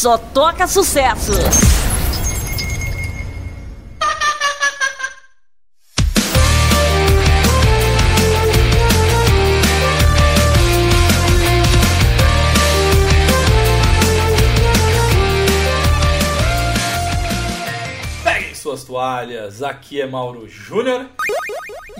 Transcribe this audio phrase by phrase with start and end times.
[0.00, 1.32] só toca sucesso.
[18.24, 21.10] Peguem suas toalhas, aqui é Mauro Júnior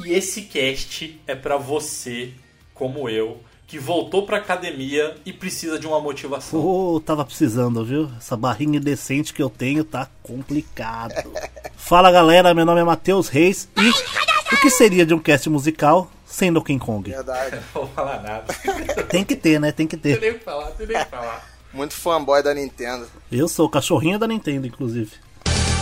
[0.06, 2.32] e esse cast é pra você,
[2.72, 6.58] como eu, que voltou pra academia e precisa de uma motivação.
[6.58, 8.10] Ô, tava precisando, viu?
[8.18, 11.14] Essa barrinha indecente que eu tenho tá complicado.
[11.78, 16.10] Fala galera, meu nome é Matheus Reis e o que seria de um cast musical
[16.26, 17.08] sem Donkey Kong?
[17.08, 17.56] Verdade.
[17.56, 18.52] Não vou falar nada.
[19.08, 19.70] Tem que ter, né?
[19.70, 20.20] Tem que Tem ter.
[20.20, 21.48] nem o que falar, tem nem o que falar.
[21.72, 23.06] Muito fanboy da Nintendo.
[23.30, 25.12] Eu sou o cachorrinho da Nintendo, inclusive.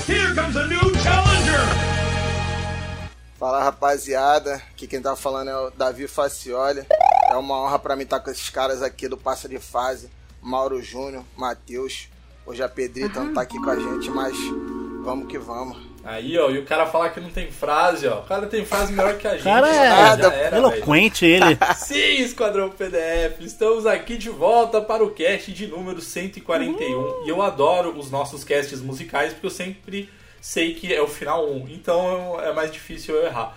[0.06, 1.88] Here comes a new challenger!
[3.38, 6.82] Fala rapaziada, aqui quem tá falando é o Davi Facioli.
[7.30, 10.82] É uma honra pra mim estar com esses caras aqui do Passa de Fase, Mauro
[10.82, 12.08] Júnior, Matheus.
[12.46, 14.34] Hoje a Pedrita não tá aqui com a gente, mas
[15.02, 15.76] vamos que vamos.
[16.02, 18.20] Aí, ó, e o cara falar que não tem frase, ó.
[18.20, 19.44] O cara tem frase melhor que a gente.
[19.44, 20.56] Cara, é já era, velho.
[20.56, 21.58] Eloquente ele.
[21.76, 27.26] Sim, Esquadrão PDF, estamos aqui de volta para o cast de número 141.
[27.26, 30.08] E eu adoro os nossos casts musicais porque eu sempre
[30.40, 33.54] sei que é o final 1, então é mais difícil eu errar.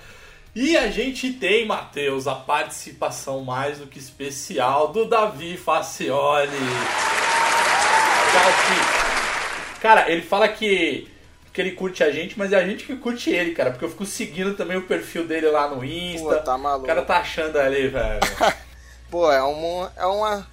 [0.53, 6.51] E a gente tem, Matheus, a participação mais do que especial do Davi Facioli.
[9.81, 11.09] Cara, ele fala que,
[11.53, 13.89] que ele curte a gente, mas é a gente que curte ele, cara, porque eu
[13.89, 16.35] fico seguindo também o perfil dele lá no Insta.
[16.35, 16.83] Pô, tá maluco.
[16.83, 18.19] O cara tá achando ali, velho.
[19.09, 19.93] Pô, é uma.
[19.95, 20.47] É uma.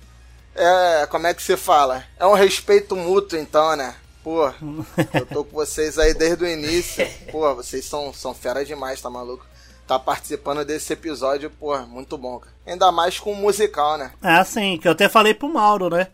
[0.54, 1.06] É.
[1.06, 2.04] Como é que se fala?
[2.16, 3.96] É um respeito mútuo, então, né?
[4.22, 4.46] Pô,
[5.12, 7.04] eu tô com vocês aí desde o início.
[7.32, 9.47] Pô, vocês são, são fera demais, tá maluco?
[9.88, 12.38] Tá participando desse episódio, pô, muito bom.
[12.38, 12.52] cara.
[12.66, 14.12] Ainda mais com o musical, né?
[14.22, 16.08] É assim, que eu até falei pro Mauro, né?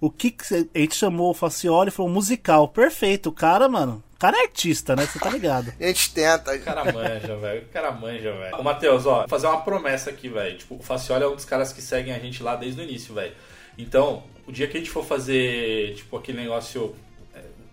[0.00, 2.66] O que, que a gente chamou o Facioli e falou musical.
[2.68, 4.02] Perfeito, o cara, mano.
[4.14, 5.04] O cara é artista, né?
[5.04, 5.70] Você tá ligado.
[5.78, 6.54] A gente tenta.
[6.54, 7.62] O cara manja, velho.
[7.62, 8.56] O cara manja, velho.
[8.56, 10.56] Ô, Matheus, ó, vou fazer uma promessa aqui, velho.
[10.56, 13.14] Tipo, o Facioli é um dos caras que seguem a gente lá desde o início,
[13.14, 13.34] velho.
[13.76, 16.94] Então, o dia que a gente for fazer, tipo, aquele negócio.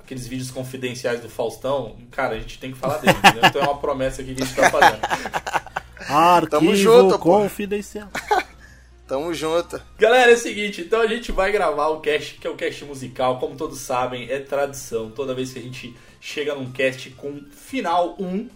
[0.07, 3.41] Aqueles vídeos confidenciais do Faustão, cara, a gente tem que falar dele, entendeu?
[3.43, 5.01] Então é uma promessa aqui que a gente tá fazendo.
[6.07, 8.07] Arquivo Tamo junto, confidencial.
[9.05, 9.81] Tamo junto.
[9.99, 12.85] Galera, é o seguinte, então a gente vai gravar o cast, que é o cast
[12.85, 15.11] musical, como todos sabem, é tradição.
[15.11, 18.49] Toda vez que a gente chega num cast com final 1,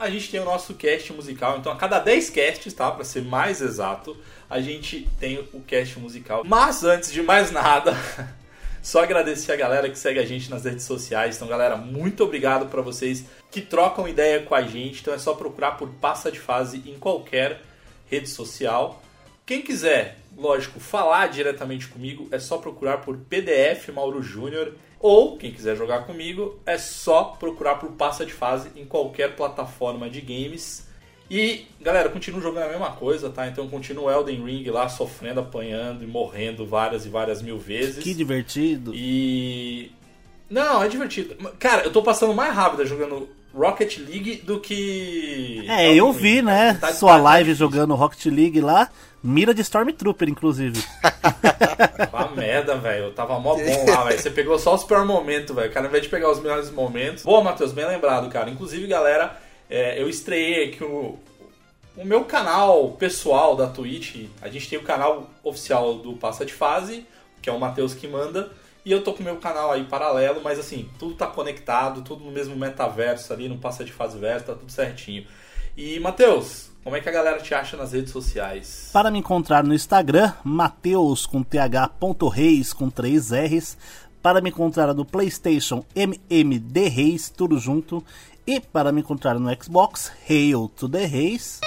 [0.00, 1.58] a gente tem o nosso cast musical.
[1.58, 2.90] Então a cada 10 casts, tá?
[2.90, 4.16] Pra ser mais exato,
[4.50, 6.42] a gente tem o cast musical.
[6.44, 7.96] Mas antes de mais nada,
[8.82, 11.36] só agradecer a galera que segue a gente nas redes sociais.
[11.36, 15.00] Então, galera, muito obrigado pra vocês que trocam ideia com a gente.
[15.00, 17.62] Então é só procurar por Passa de Fase em qualquer
[18.10, 19.02] rede social.
[19.44, 24.74] Quem quiser, lógico, falar diretamente comigo, é só procurar por PDF Mauro Júnior.
[25.00, 30.10] Ou, quem quiser jogar comigo, é só procurar por Passa de Fase em qualquer plataforma
[30.10, 30.87] de games.
[31.30, 33.46] E, galera, eu continuo jogando a mesma coisa, tá?
[33.46, 38.02] Então eu continuo Elden Ring lá, sofrendo, apanhando e morrendo várias e várias mil vezes.
[38.02, 38.92] Que divertido.
[38.94, 39.92] E.
[40.48, 41.36] Não, é divertido.
[41.58, 45.64] Cara, eu tô passando mais rápido jogando Rocket League do que.
[45.68, 46.78] É, eu vi, né?
[46.80, 47.66] Tá- Sua tá live difícil.
[47.70, 48.88] jogando Rocket League lá.
[49.22, 50.82] Mira de Stormtrooper, inclusive.
[52.12, 53.06] Uma merda, velho.
[53.06, 54.18] Eu tava mó bom lá, velho.
[54.18, 55.70] Você pegou só os piores momentos, velho.
[55.72, 57.24] Cara, ao invés de pegar os melhores momentos.
[57.24, 58.48] Boa, Matheus, bem lembrado, cara.
[58.48, 59.36] Inclusive, galera,
[59.68, 61.18] é, eu estreiei aqui o,
[61.96, 64.26] o meu canal pessoal da Twitch.
[64.40, 67.06] A gente tem o canal oficial do Passa de Fase,
[67.42, 68.50] que é o Matheus que manda.
[68.84, 72.24] E eu tô com o meu canal aí paralelo, mas assim, tudo tá conectado, tudo
[72.24, 75.26] no mesmo metaverso ali, no Passa de Fase verso, tá tudo certinho.
[75.76, 78.90] E, Matheus, como é que a galera te acha nas redes sociais?
[78.92, 83.76] Para me encontrar no Instagram, Mateus com th.reis com 3 R's.
[84.22, 88.02] Para me encontrar no PlayStation, MMD Reis, tudo junto.
[88.48, 91.60] E para me encontrar no Xbox, Hail to the Reis.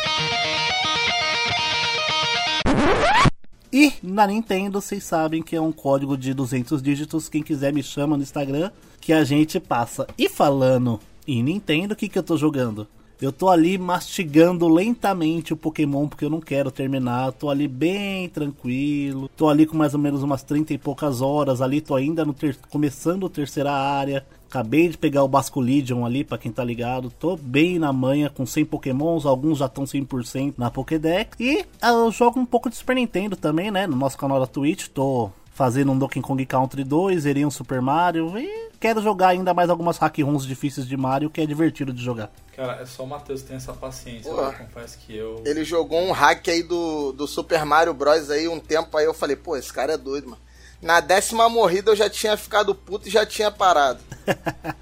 [3.72, 7.30] E na Nintendo, vocês sabem que é um código de 200 dígitos.
[7.30, 10.08] Quem quiser me chama no Instagram, que a gente passa.
[10.18, 12.88] E falando em Nintendo, o que, que eu tô jogando?
[13.22, 17.32] Eu tô ali mastigando lentamente o Pokémon porque eu não quero terminar.
[17.34, 19.30] Tô ali bem tranquilo.
[19.38, 21.80] Tô ali com mais ou menos umas 30 e poucas horas ali.
[21.80, 22.58] Tô ainda no ter...
[22.72, 24.26] começando a terceira área.
[24.52, 27.10] Acabei de pegar o Basculidion ali, pra quem tá ligado.
[27.10, 29.26] Tô bem na manha com 100 Pokémons.
[29.26, 31.38] Alguns já estão 100% na Pokédex.
[31.40, 33.88] E ah, eu jogo um pouco de Super Nintendo também, né?
[33.88, 34.90] No nosso canal da Twitch.
[34.90, 39.54] Tô fazendo um Donkey Kong Country 2, zerei um Super Mario e quero jogar ainda
[39.54, 42.30] mais algumas hack runs difíceis de Mario que é divertido de jogar.
[42.54, 44.30] Cara, é só o Matheus que tem essa paciência.
[44.30, 44.42] Pô.
[44.42, 45.42] Eu confesso que eu.
[45.46, 48.30] Ele jogou um hack aí do, do Super Mario Bros.
[48.30, 50.42] aí um tempo aí, eu falei, pô, esse cara é doido, mano.
[50.82, 54.00] Na décima morrida eu já tinha ficado puto e já tinha parado.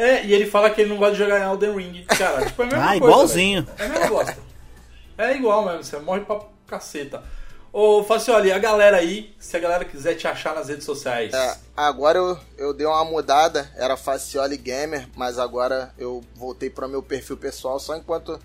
[0.00, 2.04] É, e ele fala que ele não gosta de jogar em Elden Ring.
[2.04, 2.96] Cara, tipo, é a mesma Ah, coisa.
[3.04, 3.62] igualzinho.
[3.64, 3.76] velho.
[3.78, 4.38] É a mesma bosta.
[5.18, 7.24] É igual mesmo, você morre pra caceta.
[7.72, 11.34] Ô, Facioli, a galera aí, se a galera quiser te achar nas redes sociais.
[11.34, 16.86] É, agora eu, eu dei uma mudada, era Facioli Gamer, mas agora eu voltei para
[16.86, 18.38] meu perfil pessoal só enquanto.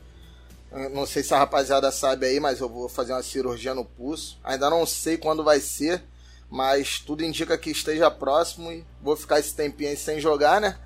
[0.92, 4.40] Não sei se a rapaziada sabe aí, mas eu vou fazer uma cirurgia no pulso.
[4.44, 6.04] Ainda não sei quando vai ser,
[6.54, 10.78] mas tudo indica que esteja próximo e vou ficar esse tempinho aí sem jogar, né?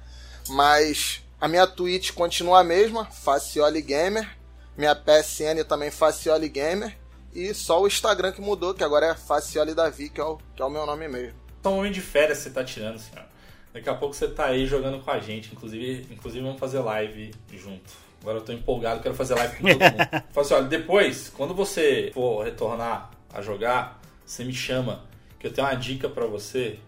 [0.48, 4.38] Mas a minha Twitch continua a mesma, Facioli Gamer.
[4.78, 6.98] Minha PSN também Facioli Gamer.
[7.34, 10.62] E só o Instagram que mudou, que agora é Facioli Davi, que é o, que
[10.62, 11.38] é o meu nome mesmo.
[11.62, 13.26] Só um momento de férias você tá tirando, senhor.
[13.74, 15.52] Daqui a pouco você tá aí jogando com a gente.
[15.54, 17.92] Inclusive, inclusive vamos fazer live junto.
[18.22, 20.24] Agora eu tô empolgado, quero fazer live com todo mundo.
[20.32, 25.06] Fala assim, olha, depois, quando você for retornar a jogar, você me chama,
[25.40, 26.80] que eu tenho uma dica pra você.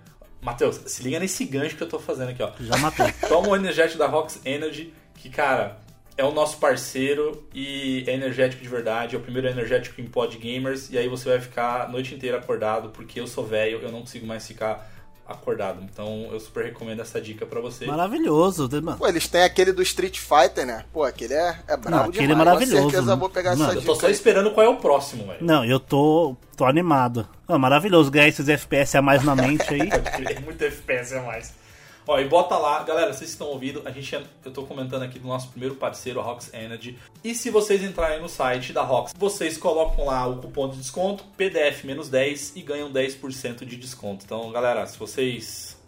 [0.41, 2.51] Matheus, se liga nesse gancho que eu tô fazendo aqui, ó.
[2.59, 3.11] Já matei.
[3.27, 5.79] Toma o energético da Rox Energy, que, cara,
[6.17, 9.15] é o nosso parceiro e é energético de verdade.
[9.15, 10.89] É o primeiro energético em pod gamers.
[10.91, 14.01] E aí você vai ficar a noite inteira acordado, porque eu sou velho, eu não
[14.01, 14.89] consigo mais ficar
[15.29, 15.81] acordado.
[15.83, 17.85] Então eu super recomendo essa dica pra você.
[17.85, 18.67] Maravilhoso.
[18.81, 18.97] Mano.
[18.97, 20.83] Pô, eles têm aquele do Street Fighter, né?
[20.91, 22.31] Pô, aquele é, é brabo Não, aquele demais.
[22.31, 23.13] é maravilhoso, Com certeza né?
[23.13, 24.11] eu vou pegar Mano, essa Eu tô dica só aí.
[24.13, 25.37] esperando qual é o próximo, velho.
[25.41, 27.27] Não, eu tô, tô animado.
[27.47, 29.89] Ah, maravilhoso ganhar esses FPS a mais na mente aí.
[30.43, 31.53] Muito FPS a mais.
[32.09, 35.27] Ó, e bota lá, galera, vocês estão ouvindo, a gente, eu tô comentando aqui do
[35.27, 36.97] nosso primeiro parceiro, a Rox Energy.
[37.23, 41.23] E se vocês entrarem no site da Rox, vocês colocam lá o cupom de desconto,
[41.37, 44.25] PDF menos 10 e ganham 10% de desconto.
[44.25, 45.79] Então, galera, se vocês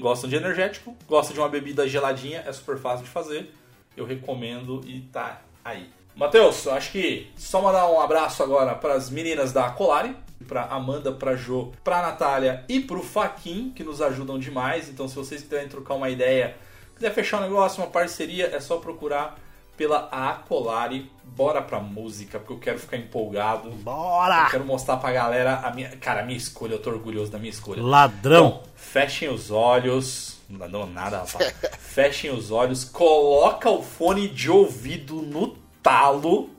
[0.00, 3.52] gostam de energético, gostam de uma bebida geladinha, é super fácil de fazer.
[3.94, 5.90] Eu recomendo e tá aí.
[6.14, 10.16] Matheus, eu acho que só mandar um abraço agora para as meninas da Colari,
[10.46, 14.88] para Amanda, para Jo, para Natália e para o Faquin, que nos ajudam demais.
[14.88, 16.56] Então, se vocês quiserem trocar uma ideia,
[16.94, 19.38] quiser fechar um negócio, uma parceria, é só procurar
[19.76, 21.10] pela Acolari.
[21.24, 23.68] Bora pra música, porque eu quero ficar empolgado.
[23.68, 24.48] Eu Bora!
[24.50, 25.90] quero mostrar pra galera a minha.
[25.96, 27.82] Cara, a minha escolha, eu tô orgulhoso da minha escolha.
[27.82, 28.46] Ladrão.
[28.46, 30.36] Então, fechem os olhos.
[30.48, 31.54] Não dá nada, rapaz.
[31.80, 36.50] Fechem os olhos, coloca o fone de ouvido no talo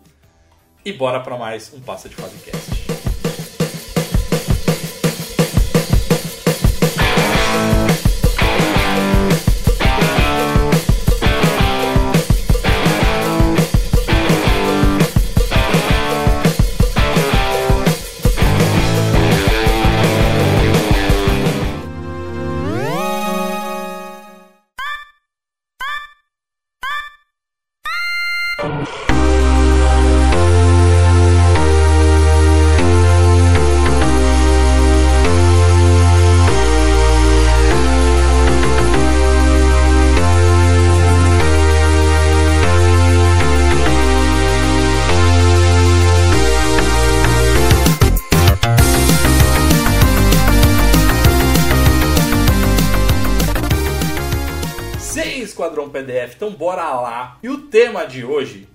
[0.83, 2.86] e bora pra mais um Passa de Fazecast.
[57.69, 58.67] Tema de hoje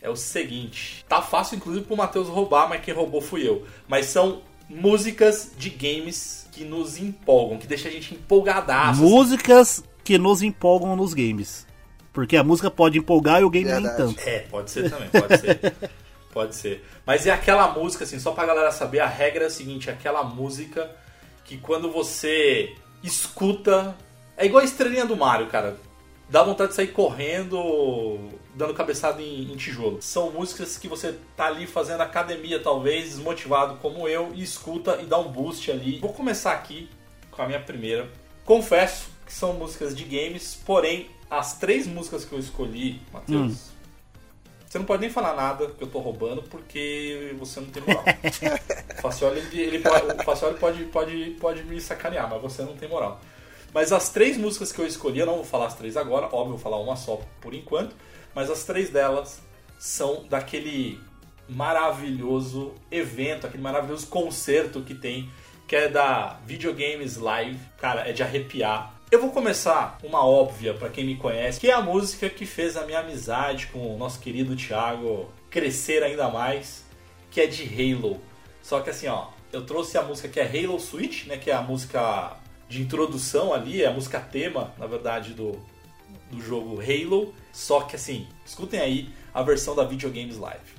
[0.00, 3.66] é o seguinte: tá fácil inclusive pro Matheus roubar, mas quem roubou fui eu.
[3.88, 9.00] Mas são músicas de games que nos empolgam, que deixa a gente empolgadaço.
[9.00, 11.66] Músicas que nos empolgam nos games.
[12.12, 13.96] Porque a música pode empolgar e o game nem Verdade.
[13.96, 14.28] tanto.
[14.28, 15.74] É, pode ser também, pode ser.
[16.32, 16.84] pode ser.
[17.06, 19.92] Mas é aquela música, assim, só pra galera saber, a regra é a seguinte, é
[19.92, 20.90] aquela música
[21.44, 23.96] que quando você escuta.
[24.36, 25.76] É igual a estrelinha do Mario, cara.
[26.32, 28.18] Dá vontade de sair correndo,
[28.54, 30.00] dando cabeçada em, em tijolo.
[30.00, 35.04] São músicas que você tá ali fazendo academia, talvez, desmotivado como eu, e escuta e
[35.04, 35.98] dá um boost ali.
[35.98, 36.88] Vou começar aqui
[37.30, 38.08] com a minha primeira.
[38.46, 43.68] Confesso que são músicas de games, porém, as três músicas que eu escolhi, Matheus,
[44.66, 48.04] você não pode nem falar nada que eu tô roubando, porque você não tem moral.
[48.96, 52.74] o Facioli, ele, ele pode, o Facioli pode, pode, pode me sacanear, mas você não
[52.74, 53.20] tem moral.
[53.72, 56.50] Mas as três músicas que eu escolhi, eu não vou falar as três agora, óbvio,
[56.50, 57.96] vou falar uma só por enquanto,
[58.34, 59.40] mas as três delas
[59.78, 61.00] são daquele
[61.48, 65.30] maravilhoso evento, aquele maravilhoso concerto que tem,
[65.66, 67.58] que é da Videogames Live.
[67.78, 68.94] Cara, é de arrepiar.
[69.10, 72.76] Eu vou começar uma óbvia pra quem me conhece, que é a música que fez
[72.76, 76.84] a minha amizade com o nosso querido Thiago crescer ainda mais,
[77.30, 78.20] que é de Halo.
[78.62, 81.54] Só que assim, ó, eu trouxe a música que é Halo Switch, né, que é
[81.54, 82.36] a música
[82.72, 85.52] de introdução ali, é a música tema, na verdade, do,
[86.30, 87.34] do jogo Halo.
[87.52, 90.71] Só que assim, escutem aí a versão da Videogames Live.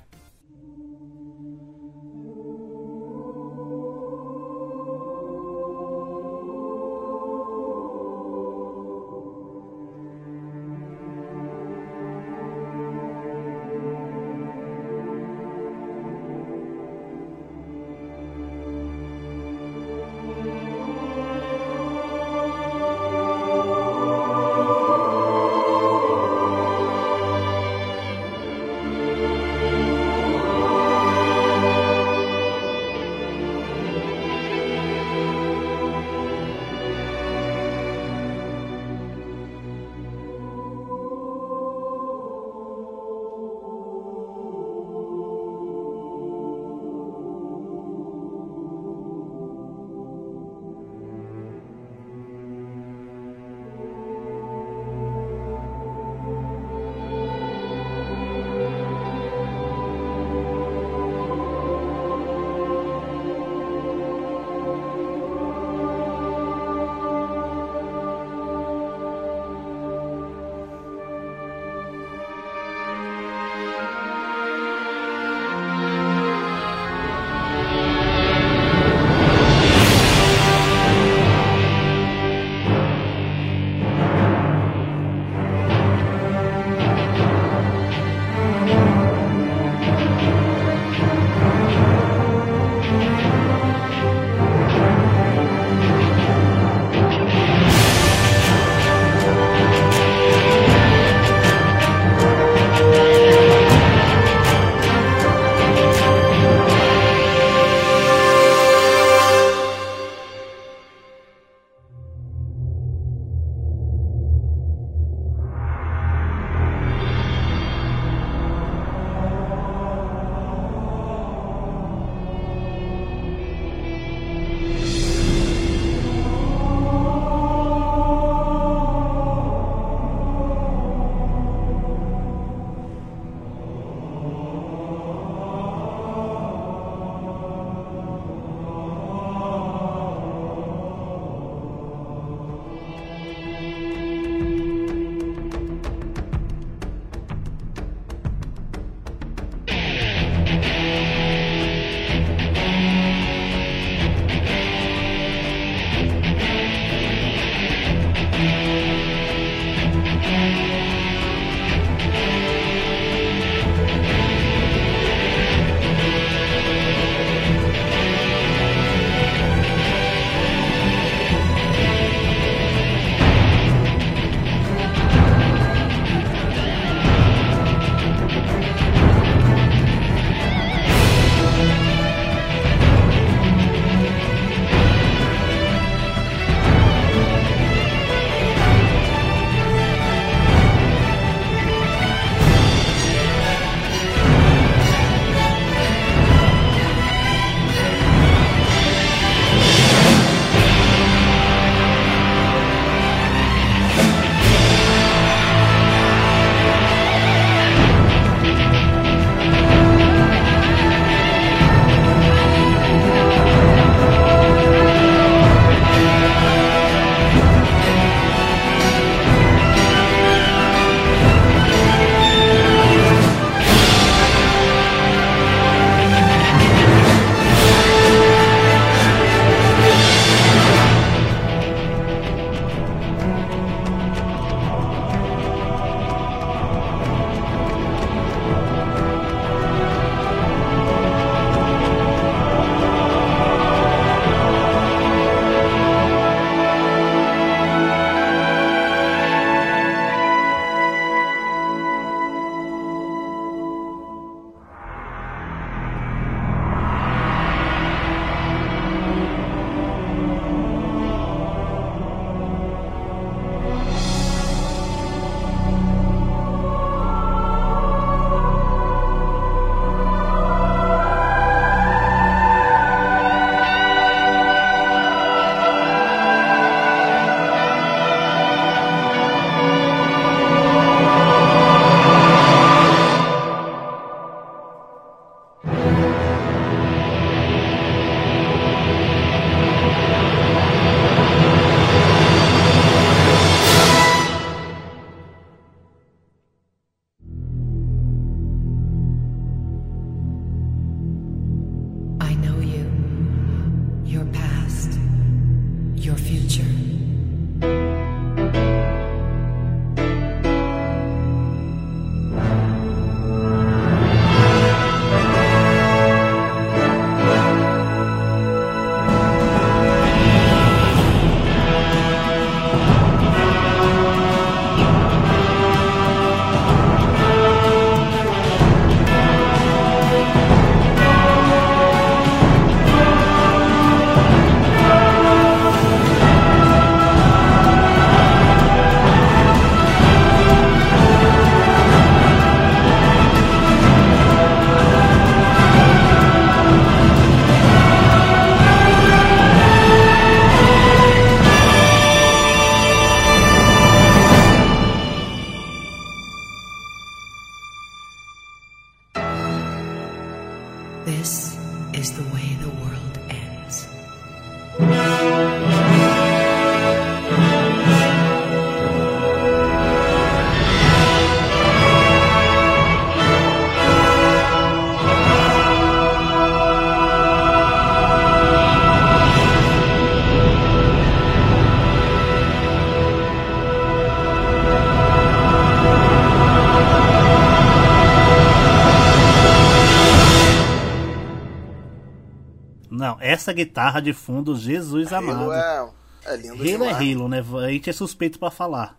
[393.33, 395.51] Essa guitarra de fundo, Jesus amado.
[395.51, 396.95] Halo é, é lindo Halo é demais.
[396.97, 397.43] Halo, né?
[397.65, 398.97] A gente é suspeito pra falar.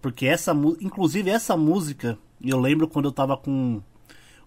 [0.00, 3.82] Porque essa inclusive essa música, eu lembro quando eu tava com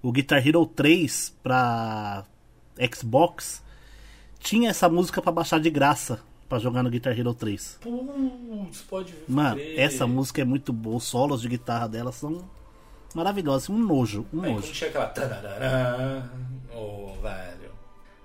[0.02, 2.24] o Guitar Hero 3 pra
[2.96, 3.64] Xbox,
[4.40, 6.20] tinha essa música pra baixar de graça
[6.50, 7.80] pra jogar no Guitar Hero 3.
[7.82, 9.26] Putz, pode ver.
[9.28, 12.44] Mano, essa música é muito boa, os solos de guitarra dela são
[13.14, 14.74] maravilhosos, um nojo, um Aí, quando nojo.
[14.74, 15.30] chega aquela.
[15.30, 16.24] tarararã,
[16.74, 17.67] Ô, velho.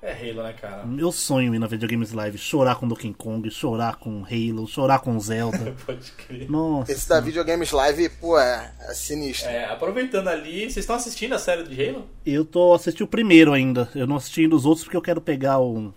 [0.05, 0.85] É Halo, né, cara?
[0.85, 5.19] Meu sonho ir na Videogames Live, chorar com Donkey Kong, chorar com Halo, chorar com
[5.21, 5.77] Zelda.
[5.87, 6.51] Pode crer.
[6.51, 6.91] Nossa.
[6.91, 9.49] Esse da Videogames Live, pô, é, é sinistro.
[9.49, 12.09] É, aproveitando ali, vocês estão assistindo a série de Halo?
[12.27, 13.89] Eu tô assistindo o primeiro ainda.
[13.95, 15.95] Eu não assisti ainda os outros porque eu quero pegar o.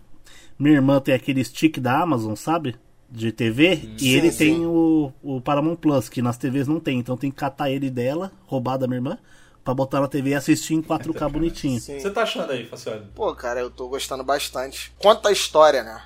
[0.59, 2.75] Minha irmã tem aquele stick da Amazon, sabe?
[3.09, 3.73] De TV.
[3.97, 4.37] e Sim, ele sim.
[4.37, 6.99] tem o, o Paramount Plus, que nas TVs não tem.
[6.99, 9.17] Então tem que catar ele dela, roubar da minha irmã,
[9.65, 11.81] pra botar na TV e assistir em 4K bonitinho.
[11.81, 11.99] Sim.
[11.99, 13.05] Você tá achando aí, Facioli?
[13.15, 14.93] Pô, cara, eu tô gostando bastante.
[14.99, 16.01] Conta a história, né?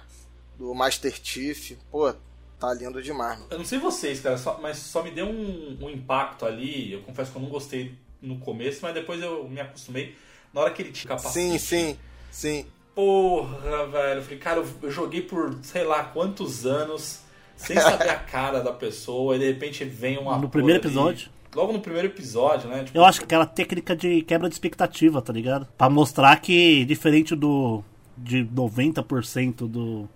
[0.58, 1.74] Do Master Chief.
[1.92, 2.12] Pô,
[2.58, 3.38] tá lindo demais.
[3.38, 3.48] mano.
[3.52, 6.94] Eu não sei vocês, cara, só- mas só me deu um, um impacto ali.
[6.94, 10.16] Eu confesso que eu não gostei no começo, mas depois eu me acostumei.
[10.54, 11.34] Na hora que ele tinha capacete.
[11.34, 11.98] Sim, sim,
[12.32, 12.66] sim.
[12.96, 14.20] Porra, velho.
[14.20, 17.20] Eu falei, cara, eu, eu joguei por sei lá quantos anos
[17.56, 20.38] sem saber a cara da pessoa e de repente vem uma.
[20.38, 21.30] No primeiro episódio.
[21.56, 22.84] Logo no primeiro episódio, né?
[22.84, 25.68] Tipo, Eu acho que aquela técnica de quebra de expectativa, tá ligado?
[25.78, 27.84] Pra mostrar que, diferente do
[28.18, 30.08] de 90% do,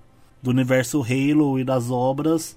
[0.42, 2.56] do universo Halo e das obras,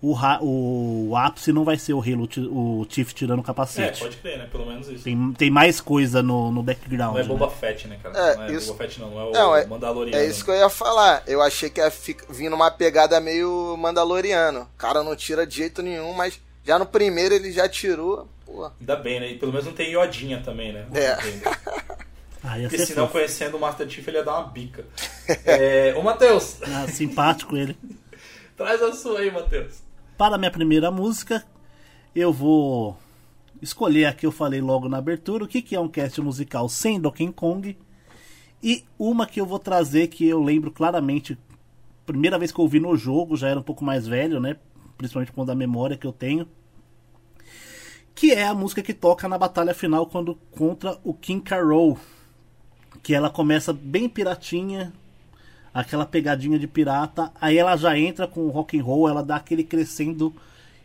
[0.00, 4.00] o, ra- o ápice não vai ser o Halo, o Chief tirando o É, capacete.
[4.02, 4.46] pode crer, né?
[4.50, 5.04] Pelo menos isso.
[5.04, 7.12] tem, tem mais coisa no, no background.
[7.14, 7.28] Não é né?
[7.28, 8.18] Boba Fett, né, cara?
[8.18, 9.10] É, não é isso- Boba Fett, não.
[9.10, 10.22] Não é o Não, é- Mandaloriano.
[10.22, 11.22] É isso que eu ia falar.
[11.26, 14.62] Eu achei que ia fi- vir numa pegada meio Mandaloriano.
[14.62, 18.28] O cara não tira de jeito nenhum, mas já no primeiro ele já tirou.
[18.44, 18.70] Pô.
[18.80, 19.30] Ainda bem, né?
[19.32, 20.86] E pelo menos não tem iodinha também, né?
[20.94, 21.12] É.
[22.42, 23.12] Ah, Porque senão, fofo.
[23.18, 24.84] conhecendo o Master Chief, ele ia dar uma bica.
[25.44, 27.76] é, ô, Matheus, Ah, simpático ele.
[28.56, 29.82] traz a sua aí, Matheus.
[30.16, 31.44] Para a minha primeira música,
[32.14, 32.96] eu vou
[33.60, 36.68] escolher a que eu falei logo na abertura, o que, que é um cast musical
[36.68, 37.76] sem Donkey Kong.
[38.62, 41.36] E uma que eu vou trazer que eu lembro claramente,
[42.06, 44.56] primeira vez que eu ouvi no jogo, já era um pouco mais velho, né?
[44.96, 46.48] Principalmente com a memória que eu tenho.
[48.14, 51.98] Que é a música que toca na batalha final quando contra o King Carol.
[53.02, 54.92] Que ela começa bem piratinha,
[55.72, 59.36] aquela pegadinha de pirata, aí ela já entra com o rock and roll, ela dá
[59.36, 60.32] aquele crescendo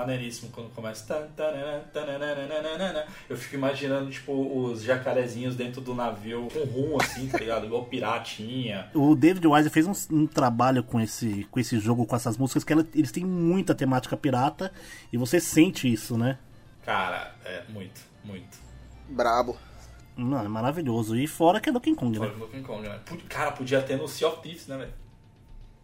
[0.05, 1.29] Maneiríssimo quando começa.
[3.29, 7.65] Eu fico imaginando, tipo, os jacarezinhos dentro do navio com rum, assim, tá ligado?
[7.65, 8.89] Igual piratinha.
[8.93, 12.63] O David Wise fez um, um trabalho com esse, com esse jogo, com essas músicas,
[12.63, 14.71] que ela- eles têm muita temática pirata
[15.11, 16.37] e você sente isso, né?
[16.85, 18.57] Cara, é muito, muito.
[19.09, 19.57] Brabo.
[20.15, 21.17] Não, é maravilhoso.
[21.17, 22.35] E fora que é Donkey Kong, Fora né?
[22.37, 22.99] do Donkey Kong, né?
[23.27, 24.93] Cara, podia ter no Sea of Thieves, né, velho?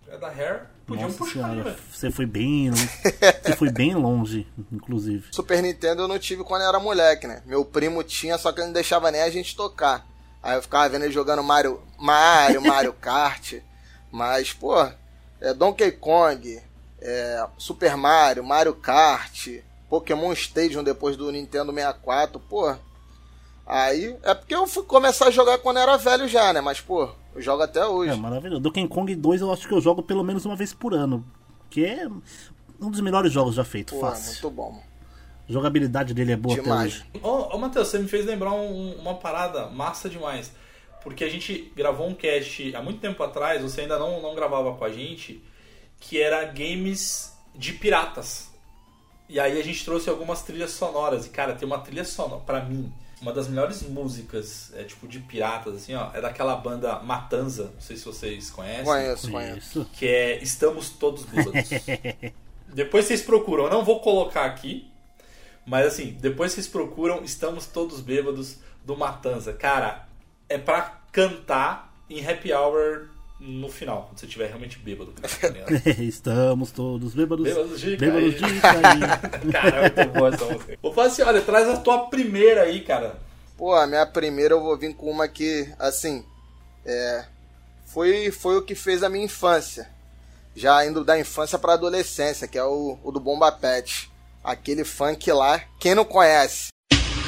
[0.07, 1.77] É da Hair, podiam Nossa puxar, senhora, velho.
[1.91, 2.71] você foi bem.
[2.71, 5.25] você foi bem longe, inclusive.
[5.31, 7.41] Super Nintendo eu não tive quando eu era moleque, né?
[7.45, 10.05] Meu primo tinha, só que ele não deixava nem a gente tocar.
[10.43, 13.55] Aí eu ficava vendo ele jogando Mario, Mario, Mario Kart.
[14.11, 14.75] Mas, pô,
[15.39, 16.59] é Donkey Kong,
[16.99, 19.47] é Super Mario, Mario Kart,
[19.89, 22.75] Pokémon Stadium depois do Nintendo 64, pô.
[23.65, 26.59] Aí é porque eu fui começar a jogar quando eu era velho já, né?
[26.59, 28.11] Mas, pô, eu jogo até hoje.
[28.11, 28.61] É maravilhoso.
[28.61, 31.25] Donkey Kong 2 eu acho que eu jogo pelo menos uma vez por ano.
[31.69, 32.07] Que é
[32.79, 34.31] um dos melhores jogos já feitos, Pô, fácil.
[34.33, 34.83] muito bom.
[35.47, 37.03] A jogabilidade dele é boa Demais.
[37.09, 37.25] até hoje.
[37.25, 40.51] Ô, ô Matheus, você me fez lembrar um- uma parada massa demais.
[41.03, 44.73] Porque a gente gravou um cast há muito tempo atrás, você ainda não, não gravava
[44.75, 45.43] com a gente,
[45.99, 48.51] que era games de piratas.
[49.27, 51.25] E aí a gente trouxe algumas trilhas sonoras.
[51.25, 55.19] E, cara, tem uma trilha sonora, pra mim, uma das melhores músicas, é, tipo, de
[55.19, 58.83] piratas, assim, ó, é daquela banda Matanza, não sei se vocês conhecem.
[58.83, 59.89] Conheço, conheço.
[59.93, 61.69] Que é Estamos Todos Bêbados.
[62.73, 64.91] depois vocês procuram, eu não vou colocar aqui,
[65.65, 69.53] mas assim, depois vocês procuram Estamos Todos Bêbados do Matanza.
[69.53, 70.07] Cara,
[70.49, 73.10] é pra cantar em happy hour
[73.41, 75.11] no final, quando você estiver realmente bêbado.
[75.19, 75.71] tá ligado?
[75.99, 77.45] Estamos todos bêbados.
[77.45, 78.53] Bêbados de bêbados cair.
[78.53, 79.51] de cair.
[79.51, 80.77] cara, muito boa essa música.
[80.81, 83.19] Vou falar assim, olha, traz a tua primeira aí, cara.
[83.57, 86.23] Pô, a minha primeira eu vou vir com uma que, assim,
[86.85, 87.25] é,
[87.85, 89.89] foi, foi o que fez a minha infância.
[90.55, 94.11] Já indo da infância pra adolescência, que é o, o do Bomba Pet.
[94.43, 96.69] Aquele funk lá, quem não conhece?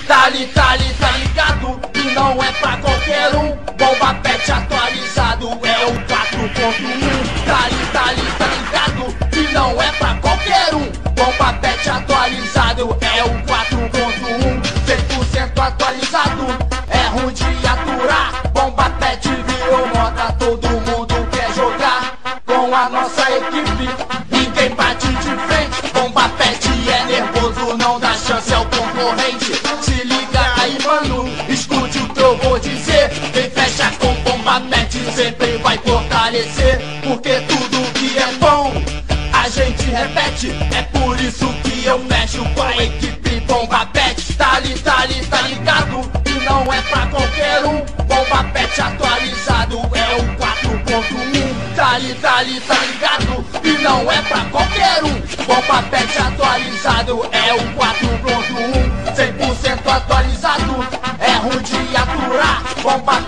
[0.08, 1.80] Tá ali, tá ligado?
[1.96, 3.56] E não é pra qualquer um.
[3.78, 7.46] Bomba pet atualizado é o 4.1.
[7.46, 8.04] Tá ali, tá
[8.38, 9.16] tá ligado?
[9.34, 10.92] E não é pra qualquer um.
[11.12, 14.62] Bomba pet atualizado é o 4.1.
[14.86, 16.48] 100% atualizado.
[16.90, 18.43] É ruim de aturar.
[35.16, 36.80] Sempre vai fortalecer.
[37.04, 38.74] Porque tudo que é bom,
[39.34, 40.52] a gente repete.
[40.76, 44.34] É por isso que eu fecho com a equipe bomba pet.
[44.34, 46.12] Tá ali, tá ali, tá ligado?
[46.26, 47.86] E não é pra qualquer um.
[48.06, 51.76] Bomba pet atualizado é o 4.1.
[51.76, 53.46] Tá ali, tá ali, tá ligado?
[53.64, 55.14] E não é pra qualquer um.
[55.46, 58.94] Bomba pet atualizado é o 4.1.
[59.14, 60.88] 100% atualizado.
[61.20, 62.64] É ruim de aturar.
[62.82, 63.23] Bomba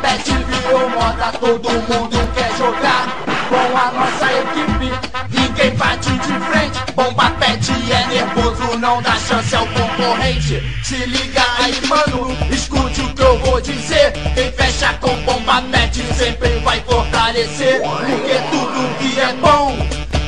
[1.34, 3.08] todo mundo quer jogar.
[3.50, 4.92] Com a nossa equipe,
[5.30, 6.94] ninguém bate de frente.
[6.96, 10.62] Bomba pet é nervoso, não dá chance ao concorrente.
[10.84, 14.14] Se liga aí, mano, escute o que eu vou dizer.
[14.34, 17.82] Quem fecha com bomba pet sempre vai fortalecer.
[17.82, 19.78] Porque tudo que é bom,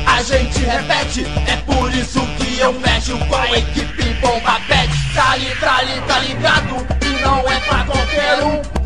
[0.05, 1.25] a gente repete.
[1.47, 4.91] É por isso que eu fecho com a equipe bomba pet.
[5.13, 6.87] Tá ali, tá tá ligado?
[7.01, 8.76] E não é pra qualquer um.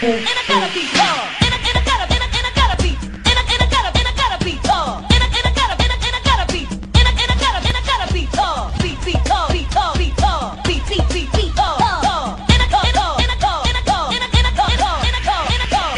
[0.03, 1.23] And I gotta be tall.
[1.39, 2.91] And I, and I gotta, and I, and I gotta be.
[2.91, 4.99] And I, and I gotta, and I gotta be tall.
[5.07, 6.67] And I, and I gotta, and I, and I gotta be.
[6.67, 8.71] And I, and I gotta, and I gotta be tall.
[8.83, 10.59] Be, be tall, be tall, be tall.
[10.67, 11.77] Be, be, be, be tall.
[11.79, 12.35] Tall.
[12.51, 14.51] And I tall, and I, and I tall, and I tall, and I, and I
[14.51, 15.95] tall, and I tall, and I tall.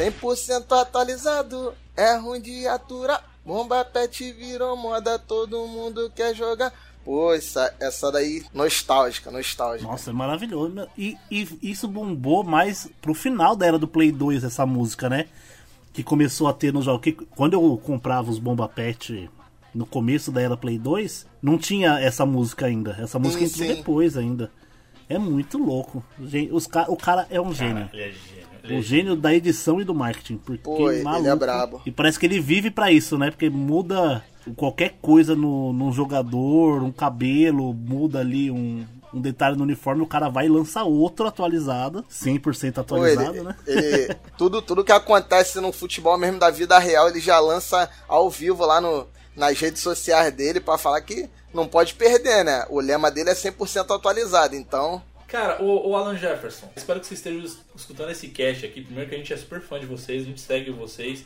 [0.00, 3.22] 100% atualizado, é ruim de aturar.
[3.44, 6.72] Bomba pet virou moda, todo mundo quer jogar.
[7.06, 9.88] Pô, essa, essa daí, nostálgica, nostálgica.
[9.88, 10.86] Nossa, é maravilhoso.
[10.98, 15.26] E, e isso bombou mais pro final da era do Play 2, essa música, né?
[15.92, 16.98] Que começou a ter no jogo.
[16.98, 19.30] Que, quando eu comprava os Bomba Pet
[19.72, 22.96] no começo da era Play 2, não tinha essa música ainda.
[23.00, 23.74] Essa música Sim, entrou sim.
[23.76, 24.50] depois ainda.
[25.08, 26.04] É muito louco.
[26.50, 27.88] Os ca- o cara é um gênio.
[27.92, 28.46] Ele é gênio.
[28.64, 30.38] ele é O gênio da edição e do marketing.
[30.38, 31.36] Porque Pô, ele é maluco.
[31.36, 31.82] brabo.
[31.86, 33.30] E parece que ele vive pra isso, né?
[33.30, 39.64] Porque muda qualquer coisa no, num jogador, um cabelo, muda ali um, um detalhe no
[39.64, 43.56] uniforme, o cara vai e lança outro atualizado, 100% Pô, atualizado, ele, né?
[43.66, 48.28] ele- tudo, tudo que acontece no futebol mesmo da vida real, ele já lança ao
[48.30, 52.66] vivo lá no, nas redes sociais dele pra falar que não pode perder, né?
[52.68, 57.18] O lema dele é 100% atualizado, então Cara, o, o Alan Jefferson, espero que vocês
[57.18, 58.80] estejam es- escutando esse cast aqui.
[58.82, 61.24] Primeiro que a gente é super fã de vocês, a gente segue vocês.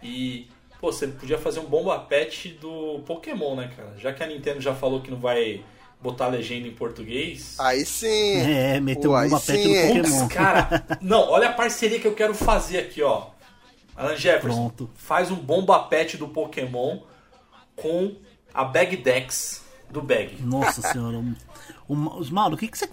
[0.00, 0.46] E,
[0.82, 3.94] pô, você podia fazer um bomba pet do Pokémon, né, cara?
[3.98, 5.64] Já que a Nintendo já falou que não vai
[6.00, 7.54] botar legenda em português.
[7.60, 8.38] Aí sim.
[8.40, 10.02] É, meteu um bomba pet no hein?
[10.02, 10.28] Pokémon.
[10.28, 13.28] Cara, não, olha a parceria que eu quero fazer aqui, ó.
[13.94, 14.90] Alan Jefferson, Pronto.
[14.96, 16.98] faz um bomba pet do Pokémon
[17.76, 18.16] com
[18.52, 20.42] a Bag Dex do Bag.
[20.42, 21.22] Nossa senhora.
[21.86, 22.88] O, o, Mauro, o que, que, você,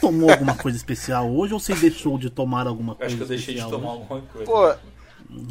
[0.00, 3.28] tomou alguma coisa especial hoje ou você deixou de tomar alguma coisa acho que eu
[3.28, 4.02] deixei de especial tomar hoje?
[4.02, 4.50] alguma coisa.
[4.50, 4.91] Pô,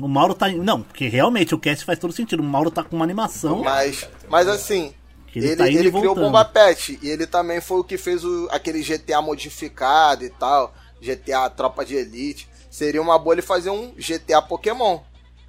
[0.02, 0.48] O Mauro tá.
[0.50, 2.39] Não, porque realmente o cast faz todo sentido.
[2.41, 3.63] O Mauro tá com uma animação.
[3.63, 4.94] mas, mas assim,
[5.36, 6.15] ele ele, tá ele criou o.
[6.20, 10.74] Bomba Pet e ele também foi o que fez o, aquele GTA modificado e tal,
[11.02, 12.48] GTA Tropa de Elite.
[12.70, 15.00] Seria uma boa ele fazer um GTA Pokémon.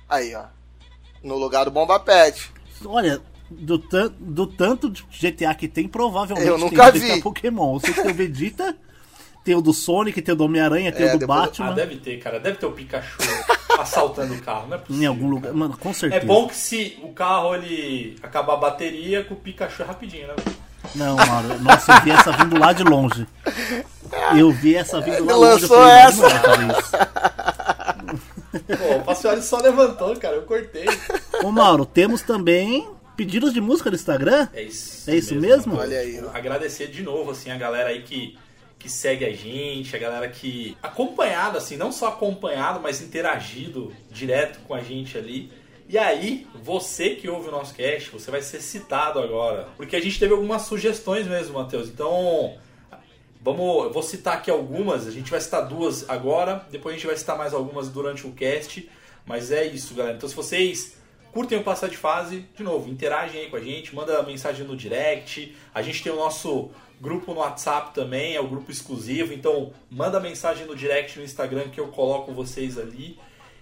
[0.08, 0.44] Aí, ó.
[1.22, 2.50] No lugar do Bomba Pet.
[2.84, 7.14] Olha, do, tan- do tanto de GTA que tem, provavelmente Eu tem nunca o GTA
[7.14, 7.22] vi.
[7.22, 7.78] Pokémon.
[7.78, 8.76] Que tem o Vegeta,
[9.44, 11.74] tem o do Sonic, tem o do Homem-Aranha, tem É, o do depois- Ah, Batman.
[11.74, 12.40] deve ter, cara.
[12.40, 13.18] Deve ter o Pikachu
[13.82, 15.02] assaltando o carro, não é possível.
[15.02, 15.52] Em algum lugar.
[15.52, 16.26] Mano, com É certeza.
[16.26, 20.34] bom que se o carro ele acabar a bateria, com o Pikachu é rapidinho, né?
[20.94, 21.58] Não, Mauro.
[21.60, 23.26] Nossa, eu vi essa vindo lá de longe.
[24.36, 25.64] Eu vi essa vindo lá Ele longe.
[25.64, 27.12] eu lançou falei, essa.
[28.78, 30.36] Pô, o Passioli só levantou, cara.
[30.36, 30.86] Eu cortei.
[31.42, 34.48] Ô, Mauro, temos também pedidos de música no Instagram?
[34.52, 35.10] É isso.
[35.10, 35.76] É isso mesmo?
[35.78, 36.36] Olha aí, ó.
[36.36, 38.36] Agradecer de novo, assim, a galera aí que,
[38.82, 40.76] que segue a gente, a galera que.
[40.82, 45.52] acompanhado, assim, não só acompanhado, mas interagido direto com a gente ali.
[45.88, 49.68] E aí, você que ouve o nosso cast, você vai ser citado agora.
[49.76, 51.88] Porque a gente teve algumas sugestões mesmo, Matheus.
[51.88, 52.56] Então,
[53.40, 53.84] vamos.
[53.84, 55.06] Eu vou citar aqui algumas.
[55.06, 58.32] A gente vai citar duas agora, depois a gente vai citar mais algumas durante o
[58.32, 58.90] cast.
[59.24, 60.16] Mas é isso, galera.
[60.16, 60.96] Então, se vocês
[61.32, 64.76] curtem o Passar de Fase, de novo, interagem aí com a gente, manda mensagem no
[64.76, 65.54] direct.
[65.72, 69.32] A gente tem o nosso grupo no WhatsApp também, é o grupo exclusivo.
[69.32, 73.18] Então, manda mensagem no direct no Instagram que eu coloco vocês ali.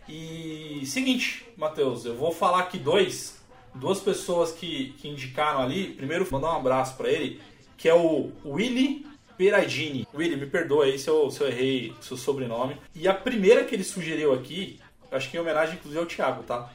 [0.07, 3.41] E seguinte, Matheus, eu vou falar aqui dois,
[3.75, 5.87] duas pessoas que, que indicaram ali.
[5.95, 7.41] Primeiro, mandar um abraço pra ele,
[7.79, 9.07] que é o Willy
[9.39, 10.07] Peradini.
[10.15, 12.77] Willy, me perdoa aí se eu, se eu errei seu sobrenome.
[12.95, 14.79] E a primeira que ele sugeriu aqui,
[15.11, 16.71] acho que em homenagem inclusive ao Thiago, tá?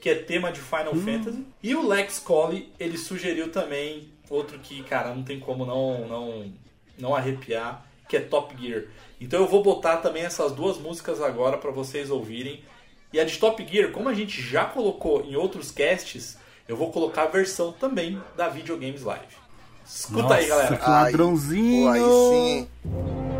[0.00, 1.46] Que é tema de Final Fantasy.
[1.62, 6.52] E o Lex Collie, ele sugeriu também outro que, cara, não tem como não, não,
[6.98, 8.84] não arrepiar, que é Top Gear.
[9.20, 12.62] Então eu vou botar também essas duas músicas agora pra vocês ouvirem.
[13.12, 16.90] E a de Top Gear, como a gente já colocou em outros casts, eu vou
[16.90, 19.42] colocar a versão também da Videogames Live.
[19.86, 20.76] Escuta aí, Nossa, galera.
[20.76, 21.84] que ladrãozinho.
[21.84, 23.31] Pô, aí sim.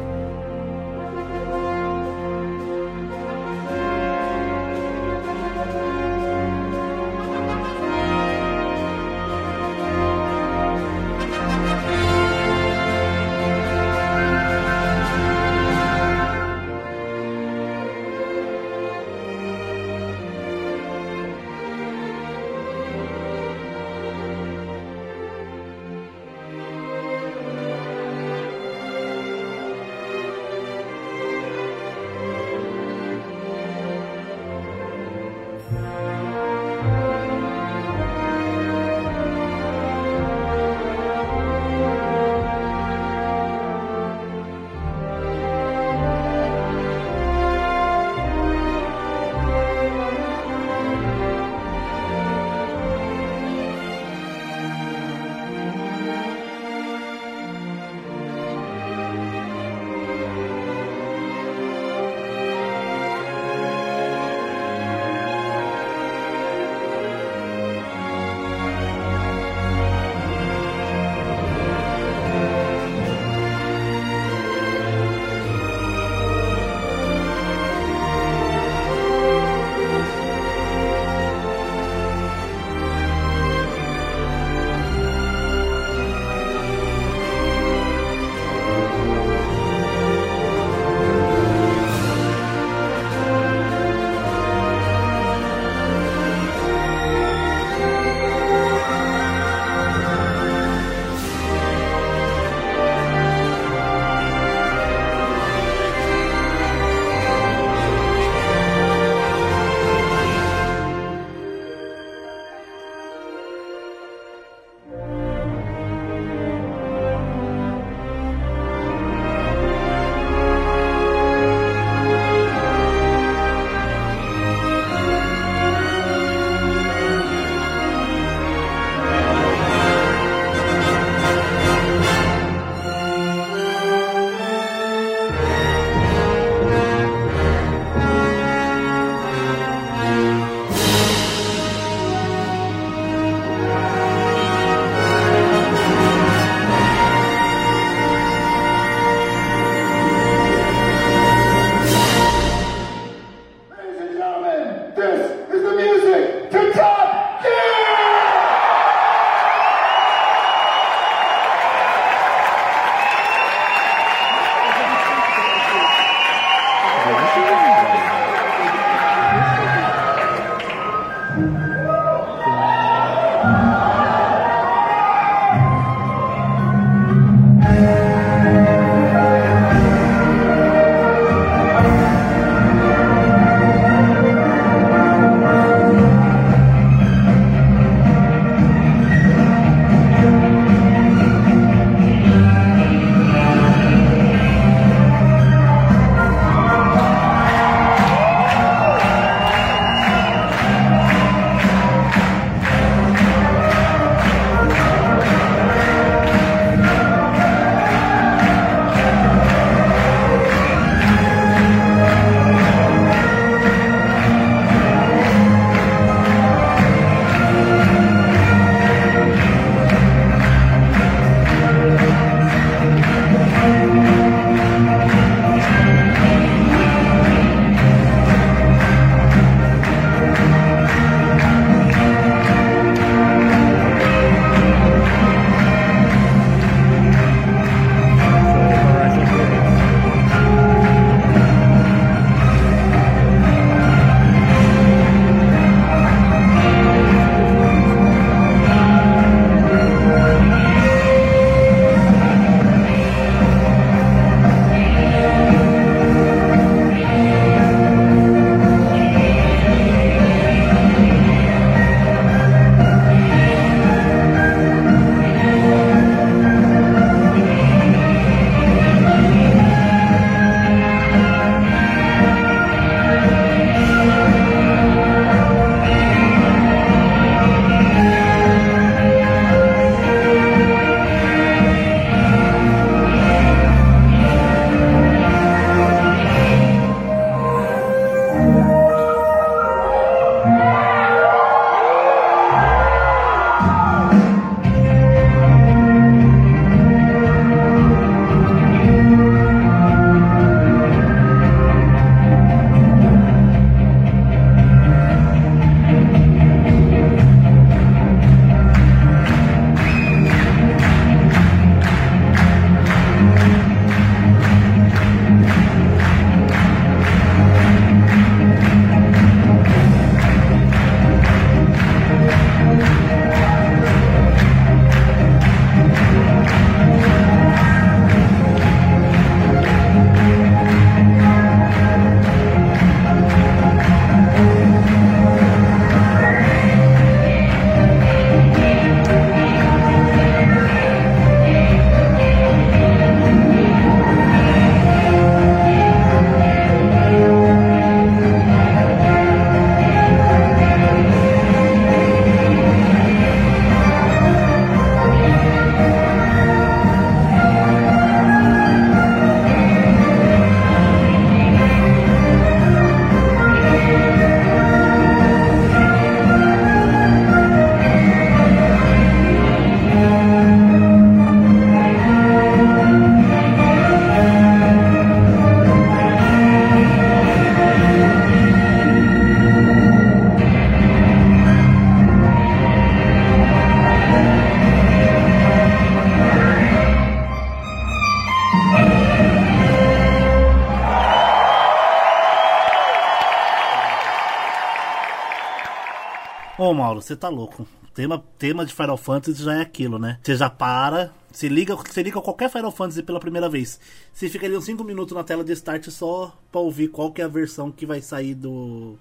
[396.63, 397.67] Ô, Mauro, você tá louco.
[397.93, 400.21] Tema, tema de Final Fantasy já é aquilo, né?
[400.23, 403.81] Você já para, você liga, você liga qualquer Final Fantasy pela primeira vez.
[404.13, 407.21] Você fica ali uns 5 minutos na tela de start só pra ouvir qual que
[407.21, 408.97] é a versão que vai sair do,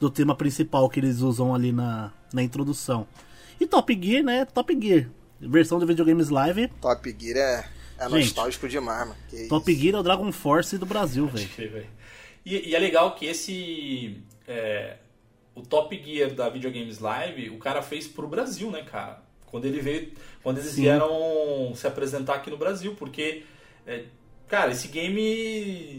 [0.00, 3.06] do tema principal que eles usam ali na, na introdução.
[3.60, 4.46] E Top Gear, né?
[4.46, 5.10] Top Gear.
[5.38, 6.68] Versão de videogames live.
[6.80, 7.68] Top Gear é,
[7.98, 9.16] é Gente, nostálgico demais, mano.
[9.28, 9.78] Que Top isso.
[9.78, 11.50] Gear é o Dragon Force do Brasil, velho.
[11.54, 11.86] Sei, velho.
[12.46, 14.24] E, e é legal que esse.
[14.48, 14.96] é,
[15.54, 19.22] o Top Gear da Videogames Live, o cara fez pro Brasil, né, cara?
[19.46, 20.12] Quando ele veio.
[20.42, 20.82] Quando eles Sim.
[20.82, 23.42] vieram se apresentar aqui no Brasil, porque.
[23.86, 24.04] é,
[24.48, 25.20] cara, esse game.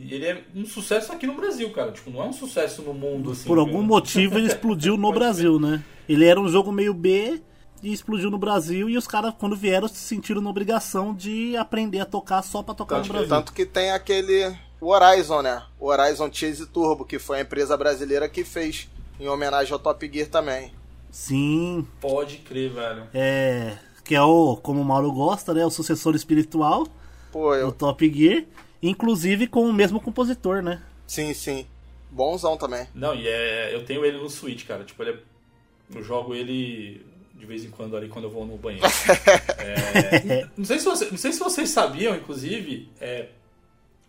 [0.10, 1.91] Ele é um sucesso aqui no Brasil, cara.
[1.91, 3.45] Tipo, não é um sucesso no mundo, assim.
[3.47, 3.84] Por algum cara.
[3.84, 5.84] motivo ele explodiu no Brasil, né?
[6.10, 7.41] Ele era um jogo meio B
[7.84, 11.99] e explodiu no Brasil e os caras, quando vieram, se sentiram na obrigação de aprender
[11.99, 13.30] a tocar só pra tocar Tanto no que- Brasil.
[13.30, 15.64] Tanto que tem aquele o Horizon, né?
[15.80, 18.89] O Horizon Chase Turbo, que foi a empresa brasileira que fez
[19.20, 20.72] em homenagem ao Top Gear também.
[21.11, 23.07] Sim, Pode crer, velho.
[23.14, 23.78] é.
[24.03, 25.66] Que é o, como o Mauro gosta, né?
[25.66, 26.86] O sucessor espiritual
[27.32, 27.72] Pô, do eu.
[27.72, 28.43] Top Gear.
[28.82, 30.82] Inclusive com o mesmo compositor, né?
[31.07, 31.66] Sim, sim.
[32.11, 32.86] Bonzão também.
[32.93, 33.74] Não, e é.
[33.74, 34.84] Eu tenho ele no Switch, cara.
[34.84, 35.18] Tipo, ele é.
[35.97, 37.05] Eu jogo ele
[37.36, 38.86] de vez em quando ali quando eu vou no banheiro.
[39.57, 42.89] É, não, sei se você- não sei se vocês sabiam, inclusive.
[42.99, 43.28] É,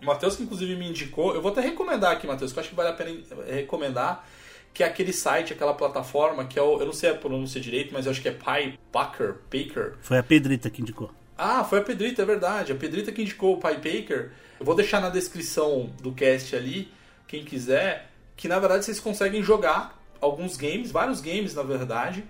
[0.02, 1.34] o Matheus que inclusive me indicou.
[1.34, 3.16] Eu vou até recomendar aqui, Matheus, que eu acho que vale a pena
[3.48, 4.28] recomendar.
[4.74, 6.80] Que é aquele site, aquela plataforma, que é o.
[6.80, 9.36] Eu não sei a pronúncia direito, mas eu acho que é Pi Packer.
[9.48, 9.94] Paker.
[10.02, 11.10] Foi a Pedrita que indicou.
[11.38, 12.72] Ah, foi a Pedrita, é verdade.
[12.72, 14.32] A Pedrita que indicou o Pi Baker.
[14.58, 16.92] Eu vou deixar na descrição do cast ali,
[17.26, 22.24] quem quiser, que na verdade vocês conseguem jogar alguns games, vários games na verdade.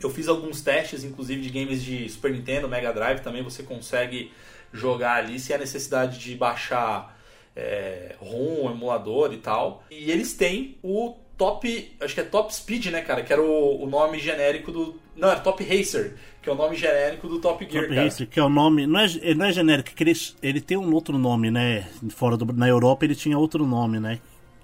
[0.00, 4.30] Eu fiz alguns testes, inclusive de games de Super Nintendo, Mega Drive também você consegue
[4.72, 7.16] jogar ali se há necessidade de baixar
[7.54, 9.84] é, ROM, emulador e tal.
[9.90, 13.22] E eles têm o Top, acho que é Top Speed, né, cara?
[13.22, 14.98] Que era o, o nome genérico do.
[15.14, 18.04] Não, era Top Racer, que é o nome genérico do Top Gear, Top cara.
[18.06, 18.86] Racer, que é o nome.
[18.86, 20.12] Não é, ele não é genérico, que ele,
[20.42, 21.86] ele tem um outro nome, né?
[22.10, 24.18] Fora do, na Europa ele tinha outro nome, né?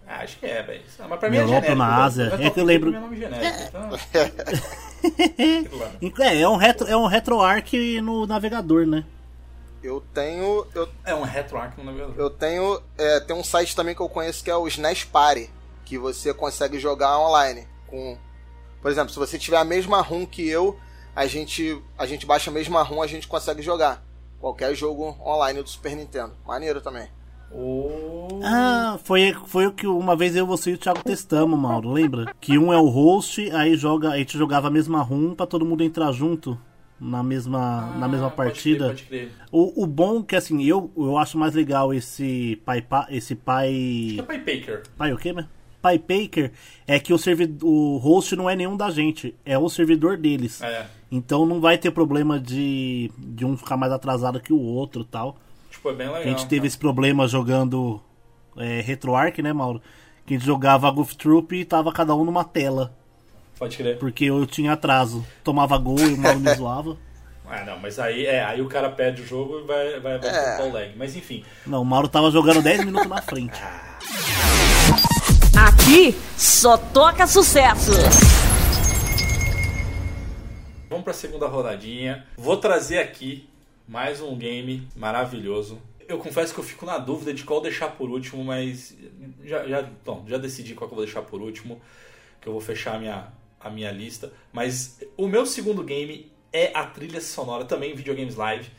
[0.07, 0.83] Ah, acho que é, velho.
[1.09, 1.79] Mas pra mim Na é Europa, genérico.
[1.79, 2.03] na né?
[2.03, 3.63] Ásia, Mas é que eu lembro- é nome genérico.
[3.69, 3.91] Então,
[6.25, 9.05] É, é um retro, é um RetroArch no navegador, né?
[9.83, 10.65] Eu tenho.
[10.75, 12.15] Eu, é um RetroArch no navegador.
[12.17, 12.81] eu tenho.
[12.97, 15.51] É, tem um site também que eu conheço que é o SNES Party,
[15.93, 17.67] que você consegue jogar online.
[17.87, 18.17] Com,
[18.81, 20.79] por exemplo, se você tiver a mesma ROM que eu,
[21.15, 24.03] a gente, a gente baixa a mesma ROM, a gente consegue jogar.
[24.41, 26.33] Qualquer jogo online do Super Nintendo.
[26.47, 27.09] Maneiro também.
[27.55, 28.41] Oh.
[28.43, 32.35] Ah, foi, foi o que uma vez eu, você e o Thiago testamos, Mauro, lembra?
[32.41, 35.63] Que um é o host, aí joga, a gente jogava a mesma room pra todo
[35.67, 36.59] mundo entrar junto
[36.99, 38.87] na mesma, na mesma Ah, pode partida.
[38.87, 39.33] crer, pode crer.
[39.53, 43.69] O, o bom que assim, eu, eu acho mais legal esse pai pa- esse pai
[44.07, 44.83] Acho que é Pai Baker.
[44.97, 45.47] pai o quê, né?
[45.83, 46.53] Pai Paker
[46.87, 50.63] é que o servi- o host não é nenhum da gente, é o servidor deles.
[50.63, 50.87] É.
[51.11, 55.37] Então não vai ter problema de, de um ficar mais atrasado que o outro, tal.
[55.71, 56.23] Tipo, é bem legal.
[56.23, 56.67] A gente teve cara.
[56.69, 58.01] esse problema jogando
[58.57, 59.83] é, RetroArch, né, Mauro?
[60.25, 62.95] Que a gente jogava Goof Troop e tava cada um numa tela.
[63.59, 63.99] Pode crer.
[63.99, 65.27] Porque eu tinha atraso.
[65.43, 66.97] Tomava gol e o Mauro me zoava.
[67.51, 70.31] Ah, não, mas aí, é, aí o cara perde o jogo e vai, vai, vai
[70.31, 70.63] É.
[70.63, 70.93] o lag.
[70.97, 71.45] Mas enfim.
[71.67, 73.61] Não, o Mauro tava jogando 10 minutos na frente.
[75.83, 77.91] Aqui só toca sucesso.
[80.89, 82.25] Vamos pra segunda rodadinha.
[82.37, 83.49] Vou trazer aqui
[83.89, 85.83] mais um game maravilhoso.
[86.07, 88.97] Eu confesso que eu fico na dúvida de qual deixar por último, mas
[89.43, 91.83] já, já, bom, já decidi qual que eu vou deixar por último,
[92.41, 93.27] que eu vou fechar a minha,
[93.59, 94.33] a minha lista.
[94.53, 98.71] Mas o meu segundo game é a trilha sonora, também Videogames Live,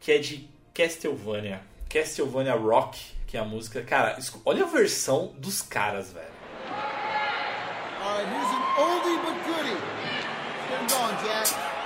[0.00, 1.60] que é de Castlevania.
[1.90, 3.82] Castlevania Rock, que é a música.
[3.82, 6.37] Cara, olha a versão dos caras, velho.
[6.70, 9.80] Alright, here's an oldie but goodie.
[10.68, 11.77] Get him going, Jack.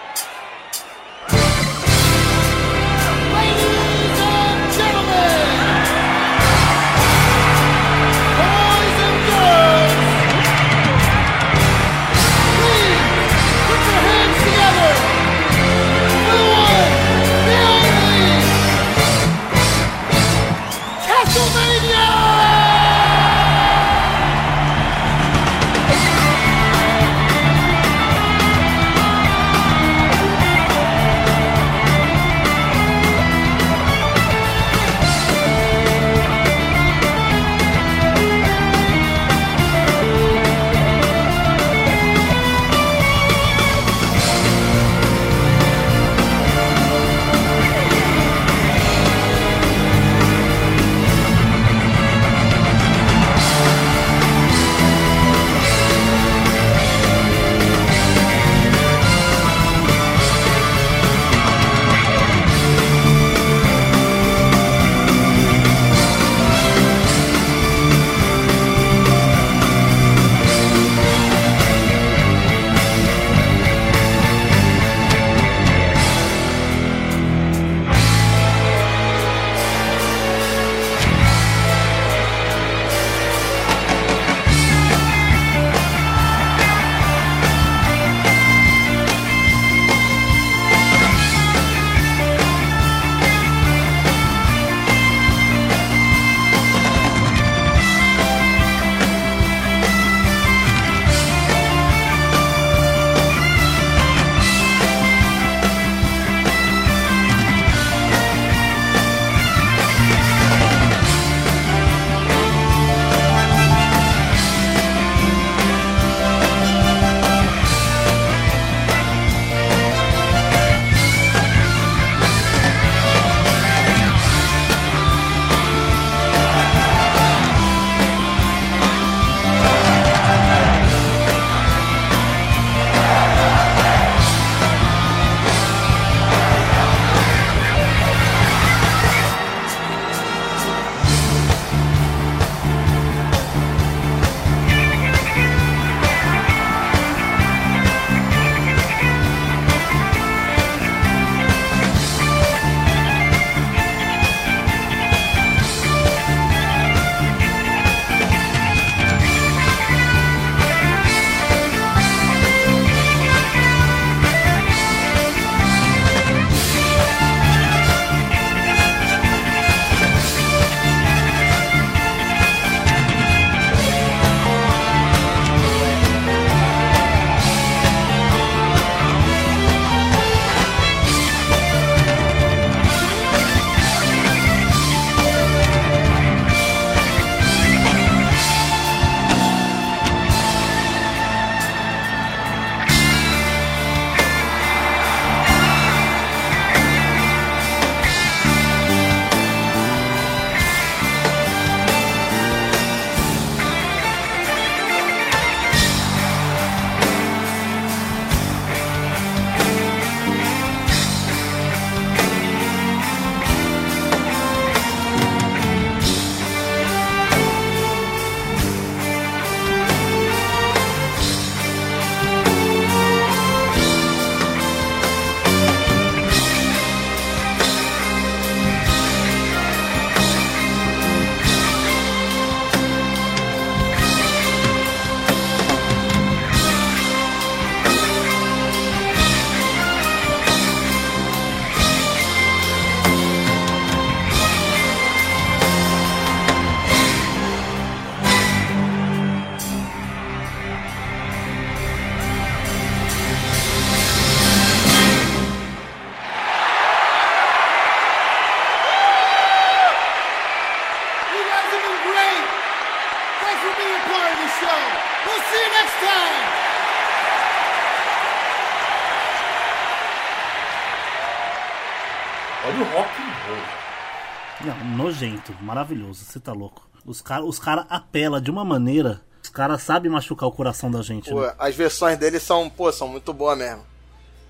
[275.63, 276.89] Maravilhoso, você tá louco.
[277.05, 279.21] Os caras os cara apelam de uma maneira.
[279.43, 281.31] Os caras sabem machucar o coração da gente.
[281.31, 281.53] Pô, né?
[281.59, 283.83] as versões dele são, pô, são muito boas mesmo.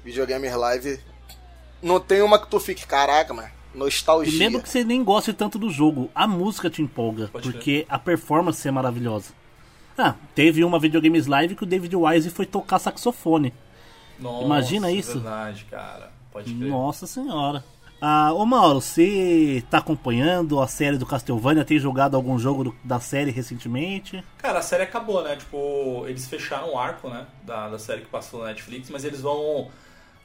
[0.05, 1.01] Videogames Live.
[1.81, 3.49] Não tem uma que tu fique, caraca, mano.
[3.75, 4.39] E Nostalgia.
[4.39, 7.99] mesmo que você nem goste tanto do jogo, a música te empolga, Pode porque a
[7.99, 9.33] performance é maravilhosa.
[9.97, 13.53] Ah, teve uma videogames live que o David Wise foi tocar saxofone.
[14.19, 15.15] Nossa, Imagina isso.
[15.15, 16.13] verdade, cara.
[16.31, 16.69] Pode crer.
[16.69, 17.65] Nossa senhora.
[18.05, 21.65] Ah, ô Mauro, você tá acompanhando a série do Castlevania?
[21.65, 24.23] Tem jogado algum jogo do- da série recentemente?
[24.39, 25.37] Cara, a série acabou, né?
[25.37, 27.27] Tipo, eles fecharam o arco, né?
[27.45, 29.71] Da, da série que passou na Netflix, mas eles vão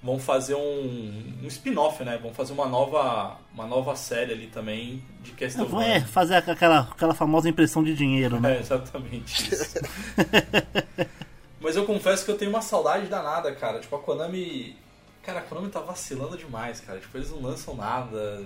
[0.01, 2.17] vão fazer um, um spin-off, né?
[2.17, 5.33] Vão fazer uma nova uma nova série ali também de
[5.81, 6.05] É, Castlevania.
[6.05, 8.55] fazer aquela, aquela famosa impressão de dinheiro, né?
[8.55, 9.77] É, exatamente isso.
[11.59, 13.79] Mas eu confesso que eu tenho uma saudade danada, cara.
[13.79, 14.77] Tipo, a Konami.
[15.27, 16.99] Cara, a Konami tá vacilando demais, cara.
[16.99, 18.45] Tipo, eles não lançam nada.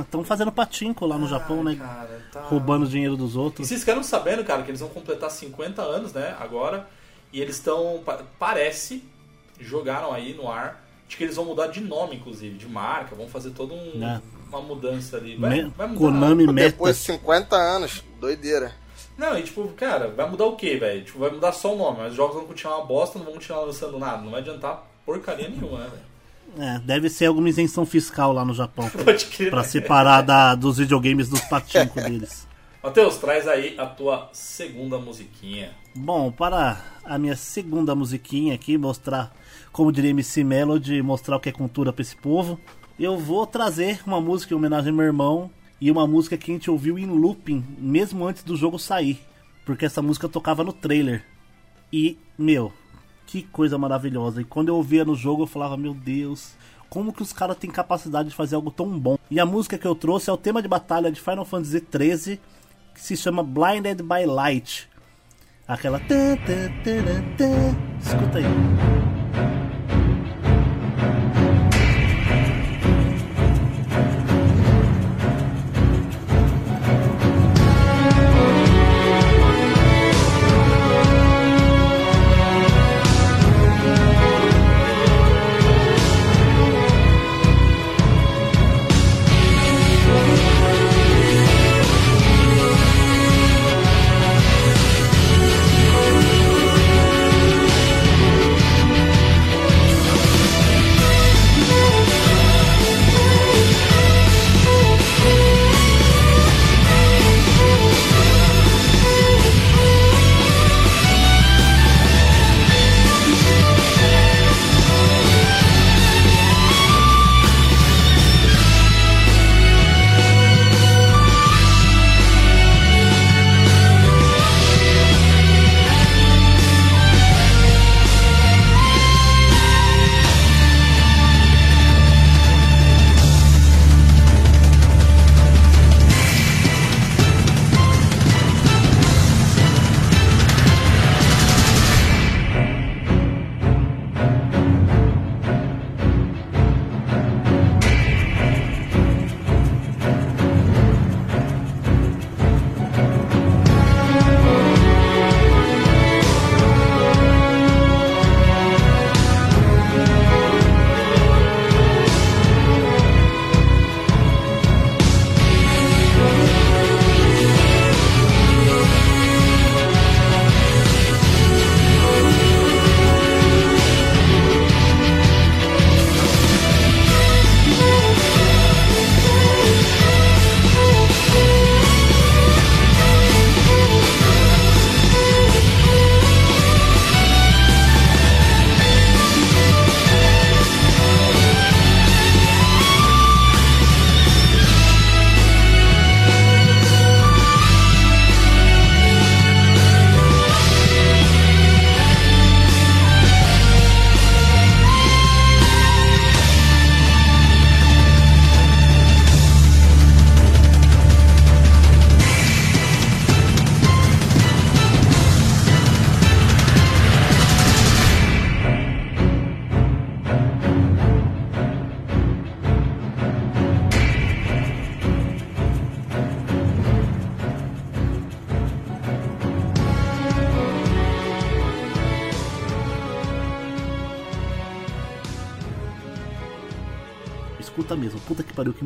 [0.00, 1.76] Estão fazendo patinco lá no Japão, Ai, né?
[1.76, 2.40] Cara, tá...
[2.42, 3.68] Roubando o dinheiro dos E outros.
[3.68, 6.36] vocês ficaram sabendo, cara, que eles vão completar 50 anos, né?
[6.40, 6.88] Agora.
[7.32, 8.02] E eles estão.
[8.04, 9.04] pa- Parece.
[9.60, 10.84] Jogaram aí no ar.
[11.06, 13.14] De que eles vão mudar de nome, inclusive, de marca.
[13.14, 14.20] Vão fazer toda um, É.
[14.48, 15.36] uma mudança ali.
[15.36, 15.98] Vai, Me- vai mudar.
[16.00, 16.70] Konami Pô, Meta.
[16.70, 18.02] Depois de 50 anos.
[18.20, 18.74] Doideira.
[19.16, 21.04] Não, e tipo, cara, vai mudar o quê, velho?
[21.04, 23.34] Tipo, vai mudar só o nome, mas os jogos vão continuar uma bosta, não vão
[23.34, 24.22] continuar lançando nada.
[24.22, 26.68] Não vai adiantar porcaria nenhuma, né, velho?
[26.68, 28.90] É, deve ser alguma isenção fiscal lá no Japão.
[29.02, 29.48] Pode crer.
[29.50, 32.46] pra separar da, dos videogames dos patinco deles.
[32.84, 35.70] Matheus, traz aí a tua segunda musiquinha.
[35.94, 39.34] Bom, para a minha segunda musiquinha aqui, mostrar,
[39.72, 42.60] como diria MC Melody, mostrar o que é cultura pra esse povo,
[43.00, 45.50] eu vou trazer uma música em homenagem ao meu irmão
[45.80, 49.18] e uma música que a gente ouviu em looping, mesmo antes do jogo sair,
[49.64, 51.24] porque essa música tocava no trailer.
[51.92, 52.72] E, meu,
[53.28, 54.40] que coisa maravilhosa.
[54.40, 56.54] E quando eu ouvia no jogo, eu falava, meu Deus,
[56.88, 59.18] como que os caras têm capacidade de fazer algo tão bom?
[59.30, 62.40] E a música que eu trouxe é o tema de batalha de Final Fantasy XIII,
[62.94, 64.88] que se chama Blinded by Light.
[65.66, 66.00] Aquela.
[68.00, 69.67] Escuta aí.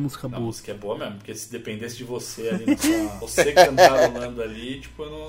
[0.03, 0.41] Música A boa.
[0.41, 5.03] música é boa mesmo, porque se dependesse de você ali, sua- você cantarolando ali, tipo,
[5.03, 5.27] eu, não,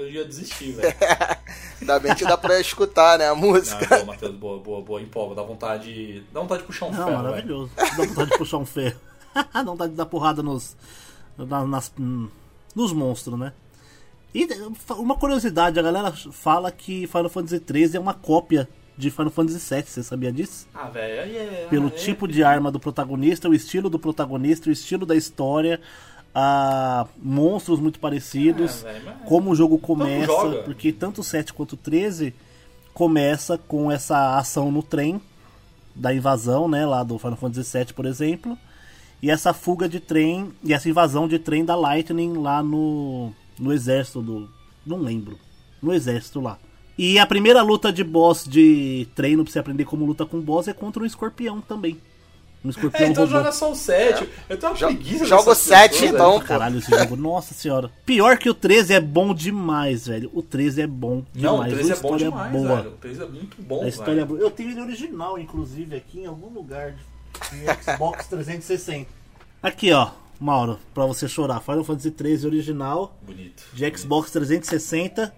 [0.00, 0.94] eu ia desistir, velho.
[1.80, 3.26] Ainda bem que dá pra escutar, né?
[3.28, 3.86] A Não, música.
[3.86, 7.22] boa, Matheus, boa, boa, boa, empolga, dá vontade, dá vontade de puxar um Não, ferro,
[7.22, 7.70] maravilhoso.
[7.76, 9.00] Dá vontade de puxar um ferro.
[9.52, 10.74] Dá vontade de dar porrada nos.
[11.36, 11.92] na- nas,
[12.74, 13.52] nos monstros, né?
[14.34, 14.46] E
[14.98, 18.66] uma curiosidade, a galera fala que Final Fantasy XIII é uma cópia
[18.96, 20.66] de Final Fantasy VII, você sabia disso?
[20.74, 21.66] Ah, velho, aí é...
[21.68, 25.80] Pelo é- tipo de arma do protagonista, o estilo do protagonista, o estilo da história,
[26.34, 31.52] a monstros muito parecidos, É, velho, mas- como o jogo começa, porque tanto o 7
[31.52, 32.34] quanto o 13
[32.94, 35.20] começa com essa ação no trem
[35.94, 38.56] da invasão, né, lá do Final Fantasy VII, por exemplo,
[39.22, 43.72] e essa fuga de trem, e essa invasão de trem da Lightning lá no, no
[43.72, 44.48] exército do...
[44.86, 45.38] não lembro,
[45.82, 46.58] no exército lá.
[46.98, 50.66] E a primeira luta de boss de treino pra você aprender como luta com boss
[50.68, 52.00] é contra um escorpião também.
[52.64, 53.36] Um escorpião É, então robô.
[53.36, 54.28] joga só o 7.
[54.48, 56.38] Eu tenho uma Jo- preguiça joga o dessas 7, pessoas, então.
[56.38, 57.90] Pra Caralho, esse jogo, nossa senhora.
[58.04, 60.30] Pior que o 13 é bom demais, velho.
[60.34, 61.58] O 13 é bom demais.
[61.58, 62.76] Não, o 13 a é bom história demais, boa.
[62.76, 62.88] velho.
[62.88, 64.26] O 13 é muito bom, A história é velho.
[64.26, 64.40] boa.
[64.40, 67.16] Eu tenho ele original, inclusive, aqui em algum lugar de
[67.50, 69.06] de Xbox 360.
[69.62, 70.08] Aqui, ó,
[70.40, 71.60] Mauro, pra você chorar.
[71.60, 73.62] Final Fantasy 13 original Bonito.
[73.74, 75.32] de Xbox 360.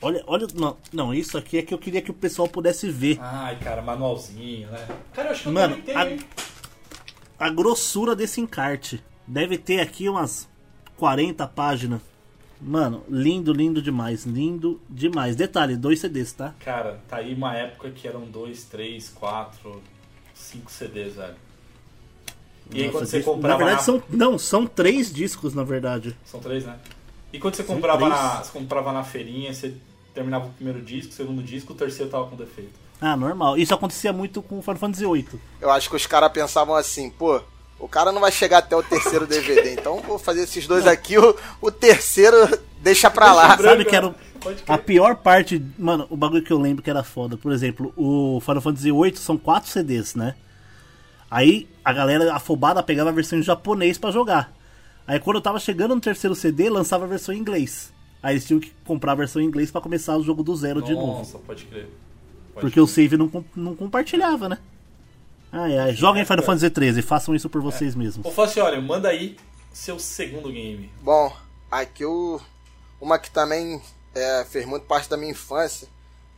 [0.00, 3.18] Olha, olha, não, não, isso aqui é que eu queria que o pessoal pudesse ver.
[3.20, 4.86] Ai, cara, manualzinho, né?
[5.12, 6.20] Cara, eu acho que eu Mano, também tenho, a- hein?
[7.38, 9.02] A grossura desse encarte.
[9.26, 10.48] Deve ter aqui umas
[10.96, 12.00] 40 páginas.
[12.60, 14.24] Mano, lindo, lindo demais.
[14.24, 15.36] Lindo demais.
[15.36, 16.54] Detalhe, dois CDs, tá?
[16.60, 19.82] Cara, tá aí uma época que eram 2, 3, 4,
[20.34, 21.34] 5 CDs, velho.
[22.72, 24.02] E aí Nossa, quando você disco- comprava Na verdade, são.
[24.08, 26.16] Não, são três discos, na verdade.
[26.24, 26.78] São três, né?
[27.32, 28.12] E quando você comprava três.
[28.22, 29.74] na, você comprava na feirinha, você
[30.16, 32.72] terminava o primeiro disco, o segundo disco, o terceiro tava com defeito.
[32.98, 33.58] Ah, normal.
[33.58, 35.28] Isso acontecia muito com Final Fantasy VIII.
[35.60, 37.42] Eu acho que os caras pensavam assim, pô,
[37.78, 41.18] o cara não vai chegar até o terceiro DVD, então vou fazer esses dois aqui,
[41.18, 42.36] o, o terceiro
[42.80, 43.54] deixa pra lá.
[43.56, 44.56] Deixa Sabe que era crer.
[44.66, 45.62] a pior parte.
[45.78, 47.36] Mano, o bagulho que eu lembro que era foda.
[47.36, 50.34] Por exemplo, o Final Fantasy VIII são quatro CDs, né?
[51.30, 54.50] Aí a galera afobada pegava a versão em japonês pra jogar.
[55.06, 57.92] Aí quando eu tava chegando no terceiro CD, lançava a versão em inglês.
[58.22, 60.82] Aí eles tinham que comprar a versão em inglês pra começar o jogo do zero
[60.82, 61.18] de novo.
[61.18, 61.88] Nossa, pode crer.
[62.54, 62.82] Pode Porque crer.
[62.82, 64.58] o save não, não compartilhava, né?
[65.52, 65.94] Ai, ai.
[65.94, 68.26] Joguem Final Fantasy 13, façam isso por vocês mesmos.
[68.26, 69.36] Ô, Fácil, olha, manda aí
[69.72, 70.90] seu segundo game.
[71.02, 71.34] Bom,
[71.70, 72.40] aqui o,
[73.00, 73.80] uma que também
[74.14, 75.86] é, fez muito parte da minha infância,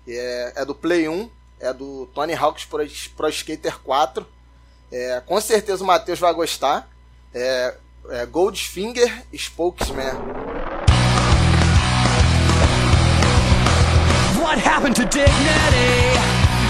[0.07, 2.85] é, é do Play 1, é do Tony Hawk's Pro,
[3.16, 4.26] Pro Skater 4.
[4.91, 6.89] É, com certeza o Matheus vai gostar.
[7.35, 7.74] É,
[8.11, 10.48] é Goldfinger Spokesman.
[14.69, 15.97] Happened to dignity?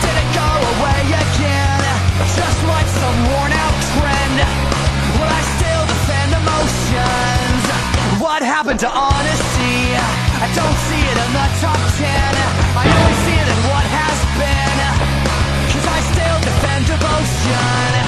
[0.03, 1.83] Did it go away again?
[2.39, 4.39] Just like some worn out trend.
[5.19, 7.65] Will I still defend emotions?
[8.23, 9.99] What happened to honesty?
[9.99, 12.33] I don't see it in the top ten.
[12.79, 14.79] I only see it in what has been.
[15.75, 17.99] Cause I still defend devotion.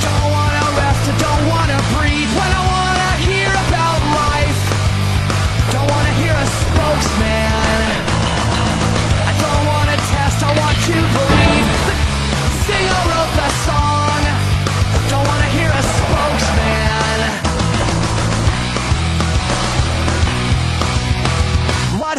[0.00, 1.75] Don't wanna rest, I don't wanna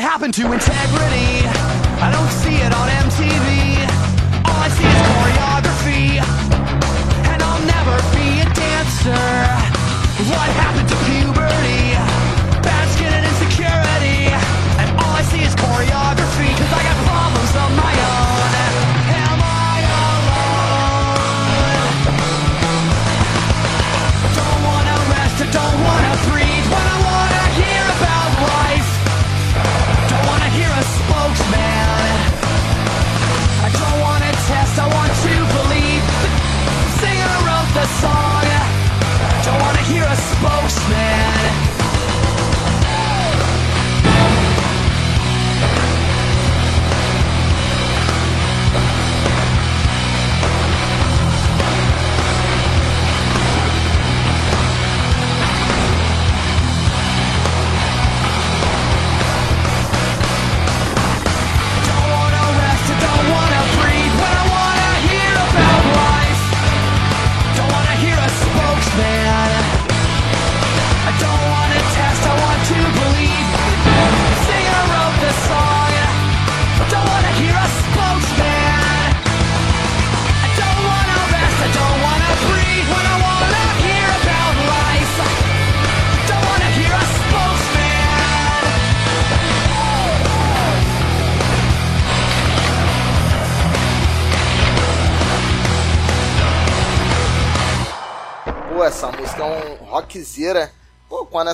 [0.07, 1.43] happened to integrity?
[1.99, 3.47] I don't see it on MTV.
[4.47, 6.05] All I see is choreography
[7.31, 9.27] and I'll never be a dancer.
[10.31, 10.86] What happened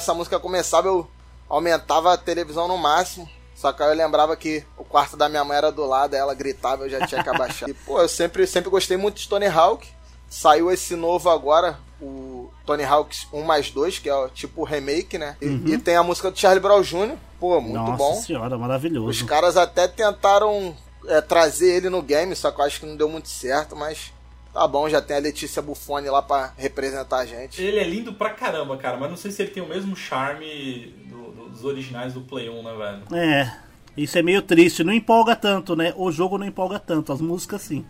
[0.04, 1.08] essa música começava, eu
[1.50, 3.28] aumentava a televisão no máximo.
[3.56, 6.34] Só que aí eu lembrava que o quarto da minha mãe era do lado, ela
[6.34, 7.70] gritava, eu já tinha que abaixar.
[7.70, 9.88] E, pô, eu sempre, sempre gostei muito de Tony Hawk.
[10.30, 15.18] Saiu esse novo agora, o Tony Hawk 1 mais 2, que é o tipo remake,
[15.18, 15.38] né?
[15.40, 17.16] E, e tem a música do Charlie Brown Jr.
[17.40, 18.16] Pô, muito Nossa bom.
[18.16, 19.26] senhora, Os maravilhoso.
[19.26, 20.76] caras até tentaram
[21.08, 24.12] é, trazer ele no game, só que eu acho que não deu muito certo, mas
[24.54, 27.62] tá bom, já tem a Letícia Buffoni lá pra representar a gente.
[27.62, 30.94] Ele é lindo pra caramba, cara, mas não sei se ele tem o mesmo charme
[31.10, 33.20] do- do- dos originais do Play 1, né, velho?
[33.20, 33.56] É,
[33.98, 34.84] isso é meio triste.
[34.84, 35.94] Não empolga tanto, né?
[35.98, 37.86] O jogo não empolga tanto, as músicas sim.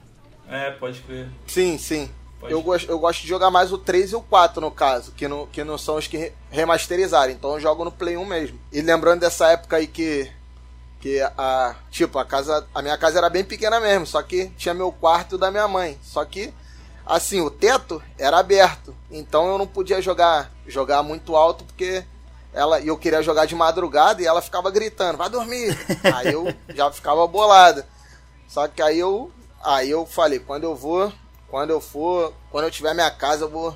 [0.49, 1.28] É, pode crer.
[1.47, 2.09] Sim, sim.
[2.39, 2.51] Pode.
[2.51, 5.28] Eu gosto, eu gosto de jogar mais o 3 e o 4, no caso, que
[5.30, 7.32] não, que não são os que re- remasterizaram.
[7.32, 8.59] Então eu jogo no Play 1 mesmo.
[8.72, 10.30] E lembrando dessa época aí que.
[11.04, 11.76] Que a.
[11.91, 12.66] Tipo, a casa.
[12.74, 15.99] A minha casa era bem pequena mesmo, só que tinha meu quarto da minha mãe.
[16.01, 16.54] Só que.
[17.06, 18.95] Assim, o teto era aberto.
[19.12, 22.06] Então eu não podia jogar jogar muito alto porque
[22.54, 25.78] ela e eu queria jogar de madrugada e ela ficava gritando, vai dormir.
[26.16, 27.84] aí eu já ficava bolado.
[28.47, 29.30] Só que aí eu
[29.62, 31.12] aí eu falei, quando eu vou,
[31.49, 33.76] quando eu for, quando eu tiver minha casa, eu vou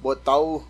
[0.00, 0.64] botar o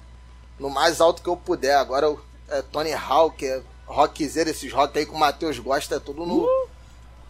[0.58, 1.76] no mais alto que eu puder.
[1.76, 3.62] Agora eu, é Tony Hawk, é
[3.92, 6.48] rockzeiro, esses rock aí que o Matheus gosta, é tudo no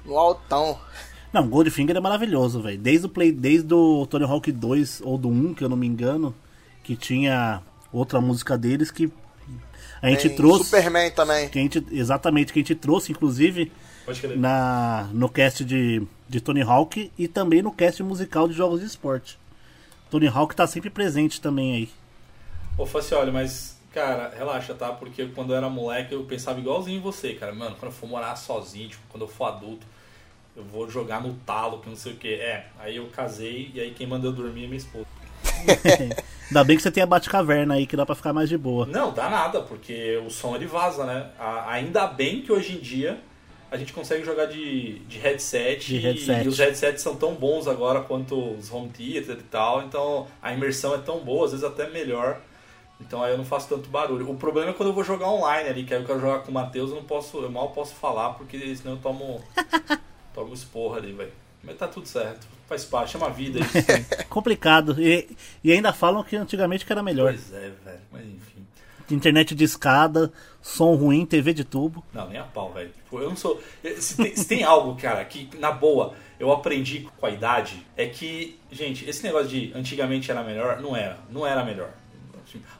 [0.04, 0.78] no altão.
[1.32, 2.78] Não, Goldfinger é maravilhoso, velho.
[2.78, 5.86] Desde o Play, desde o Tony Hawk 2 ou do 1, que eu não me
[5.86, 6.34] engano,
[6.82, 9.10] que tinha outra música deles que
[10.02, 10.64] a gente Tem trouxe.
[10.64, 11.48] Superman também.
[11.48, 13.72] Que a gente, exatamente, que a gente trouxe, inclusive,
[14.04, 14.36] Pode crer.
[14.36, 18.86] na, no cast de, de Tony Hawk e também no cast musical de jogos de
[18.86, 19.38] esporte.
[20.10, 21.90] Tony Hawk tá sempre presente também aí.
[22.76, 24.92] Ô, Facioli, mas, cara, relaxa, tá?
[24.92, 27.54] Porque quando eu era moleque eu pensava igualzinho em você, cara.
[27.54, 29.86] Mano, quando eu for morar sozinho, tipo, quando eu for adulto,
[30.56, 32.34] eu vou jogar no talo, que não sei o que.
[32.34, 35.06] É, aí eu casei e aí quem manda eu dormir é minha esposa.
[36.48, 38.84] Ainda bem que você tem a Batcaverna aí, que dá pra ficar mais de boa.
[38.84, 41.30] Não, dá nada, porque o som ele vaza, né?
[41.66, 43.18] Ainda bem que hoje em dia
[43.70, 46.44] a gente consegue jogar de, de headset, De e- headset.
[46.44, 50.52] E, os headsets são tão bons agora quanto os home theater e tal, então a
[50.52, 52.42] imersão é tão boa, às vezes até melhor.
[53.06, 54.30] Então aí eu não faço tanto barulho.
[54.30, 56.50] O problema é quando eu vou jogar online ali, que aí eu quero jogar com
[56.50, 59.42] o Matheus, eu não posso, eu mal posso falar, porque senão eu tomo,
[60.34, 61.32] tomo esporra ali, velho.
[61.62, 63.72] Mas tá tudo certo, faz parte, chama a vida isso.
[64.28, 65.00] Complicado.
[65.00, 65.28] E,
[65.62, 67.32] e ainda falam que antigamente que era melhor.
[67.32, 68.66] pois é, velho, mas enfim.
[69.10, 70.32] Internet de escada,
[70.62, 72.02] som ruim, TV de tubo.
[72.14, 72.88] Não, nem a pau, velho.
[72.88, 73.60] Tipo, eu não sou.
[73.98, 78.06] Se tem, se tem algo, cara, que na boa eu aprendi com a idade, é
[78.06, 81.18] que, gente, esse negócio de antigamente era melhor, não era.
[81.30, 81.90] Não era melhor.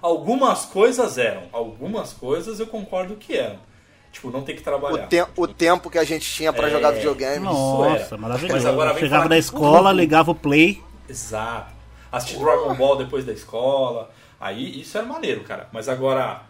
[0.01, 1.43] Algumas coisas eram.
[1.53, 3.59] Algumas coisas eu concordo que eram.
[4.12, 5.07] Tipo, não ter que O, trabalhar.
[5.09, 6.70] te o tempo que a gente tinha pra É.
[6.70, 7.45] jogar videogame.
[7.45, 8.18] Nossa, era.
[8.18, 8.55] maravilhoso.
[8.55, 10.83] Mas agora vem Chegava da escola, tudo- ligava o play.
[11.09, 11.73] Exato.
[12.11, 14.11] Assistir Dragon Ball depois da escola.
[14.39, 15.66] Aí isso era maneiro, cara.
[15.73, 16.43] Mas agora,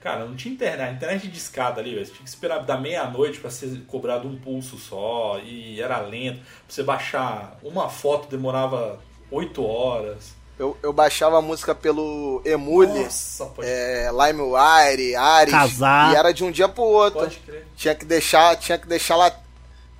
[0.00, 0.88] cara, não tinha internet.
[0.88, 2.06] A internet de escada ali, velho.
[2.06, 5.38] Você tinha que esperar da meia-noite pra ser cobrado um pulso só.
[5.44, 6.38] E era lento.
[6.38, 8.98] Pra você baixar uma foto demorava
[9.30, 10.34] oito horas.
[10.58, 16.12] Eu, eu baixava a música pelo Emule, Nossa, pode, é, LimeWire, Ares, Casar.
[16.12, 17.20] e era de um dia pro outro.
[17.20, 17.66] pode crer.
[17.76, 19.32] Tinha que deixar, tinha que deixar lá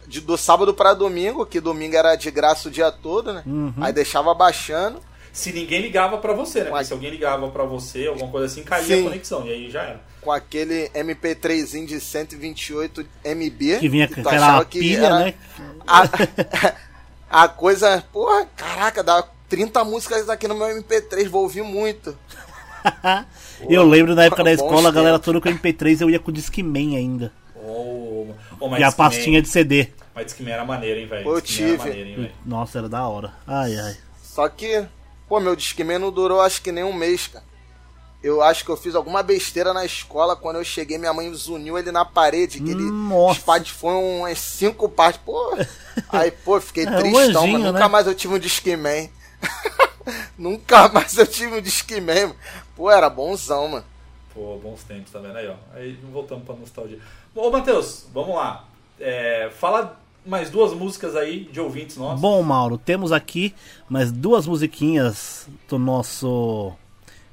[0.07, 3.43] de- do sábado pra domingo, que domingo era de graça o dia todo, né?
[3.47, 3.73] Uhum.
[3.81, 5.01] Aí deixava baixando.
[5.33, 6.65] Se ninguém ligava pra você, né?
[6.67, 6.85] Porque Uai.
[6.85, 9.01] se alguém ligava pra você, alguma coisa assim, caía Sim.
[9.01, 9.47] a conexão.
[9.47, 10.01] E aí já era.
[10.21, 13.79] com aquele MP3zinho de 128 MB.
[13.81, 15.35] Que vinha tu com aquela achava que pilha, era né?
[15.87, 16.03] A,
[17.45, 22.17] a coisa, porra, caraca, dá 30 músicas aqui no meu MP3, vou ouvir muito.
[23.69, 26.35] Eu lembro na época da escola, a galera toda com MP3, eu ia com o
[26.35, 27.31] Discman ainda.
[27.55, 28.29] Oh,
[28.59, 29.89] oh, E a pastinha de CD.
[30.15, 31.29] Mas Discman era maneiro, hein, velho?
[31.29, 31.89] Eu Discman era tive.
[31.91, 32.33] maneiro, hein?
[32.47, 33.33] Nossa, era da hora.
[33.47, 33.97] Ai, ai.
[34.23, 34.85] Só que,
[35.29, 37.45] pô, meu Discman não durou acho que nem um mês, cara.
[38.23, 40.35] Eu acho que eu fiz alguma besteira na escola.
[40.35, 42.59] Quando eu cheguei, minha mãe zuniu ele na parede.
[42.61, 43.39] Que ele Nossa.
[43.41, 45.21] espatifou umas cinco partes.
[45.25, 45.57] Pô,
[46.09, 47.89] aí, pô, fiquei É, um tristão, anjinho, mas nunca né?
[47.89, 49.11] mais eu tive um Discman.
[50.39, 52.29] nunca mais eu tive um Discman.
[52.29, 52.37] mano.
[52.77, 53.85] Pô, era bonzão, mano.
[54.35, 55.55] Pô, bons tempos, tá vendo aí, ó.
[55.75, 56.99] Aí voltamos pra nostalgia.
[57.35, 58.65] Bom, ô Matheus, vamos lá.
[58.99, 62.21] É, fala mais duas músicas aí de ouvintes nossos.
[62.21, 63.55] Bom, Mauro, temos aqui
[63.89, 66.73] mais duas musiquinhas do nosso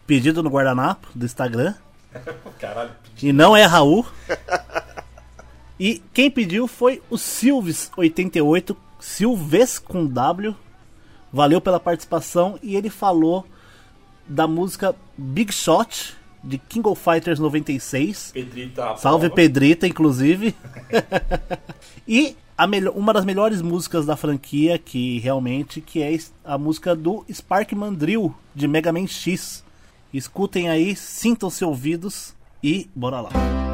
[0.05, 1.73] pedido no guardanapo do Instagram.
[2.59, 2.91] Caralho,
[3.21, 4.05] E não é Raul.
[5.79, 10.55] E quem pediu foi o Silves88, Silves com W.
[11.31, 13.45] Valeu pela participação e ele falou
[14.27, 18.31] da música Big Shot de King of Fighters 96.
[18.33, 18.97] Pedrita.
[18.97, 19.35] Salve prova.
[19.35, 20.55] Pedrita, inclusive.
[22.07, 22.35] e
[22.95, 28.35] uma das melhores músicas da franquia, que realmente que é a música do Spark Mandrill
[28.53, 29.63] de Mega Man X,
[30.11, 33.68] Escutem aí, sintam-se ouvidos e bora lá.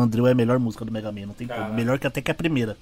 [0.00, 1.62] Mandrill é a melhor música do Mega Man, não tem Cara.
[1.62, 1.74] como.
[1.74, 2.76] Melhor que até que a primeira.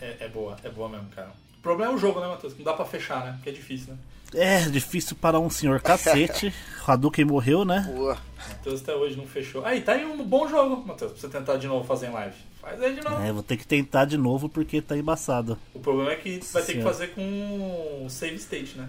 [0.00, 1.30] É, é boa, é boa mesmo, cara.
[1.58, 2.56] O problema é o jogo, né, Matheus?
[2.56, 3.32] Não dá pra fechar, né?
[3.36, 3.98] Porque é difícil, né?
[4.34, 6.52] É difícil para um senhor cacete.
[6.86, 7.90] Hadouken morreu, né?
[7.94, 8.16] Pô,
[8.48, 9.64] Matheus até hoje não fechou.
[9.64, 12.36] Aí, tá aí um bom jogo, Matheus, pra você tentar de novo fazer em live.
[12.60, 13.22] Faz aí de novo.
[13.22, 15.58] É, vou ter que tentar de novo porque tá embaçado.
[15.72, 18.88] O problema é que vai ter que fazer com save state, né?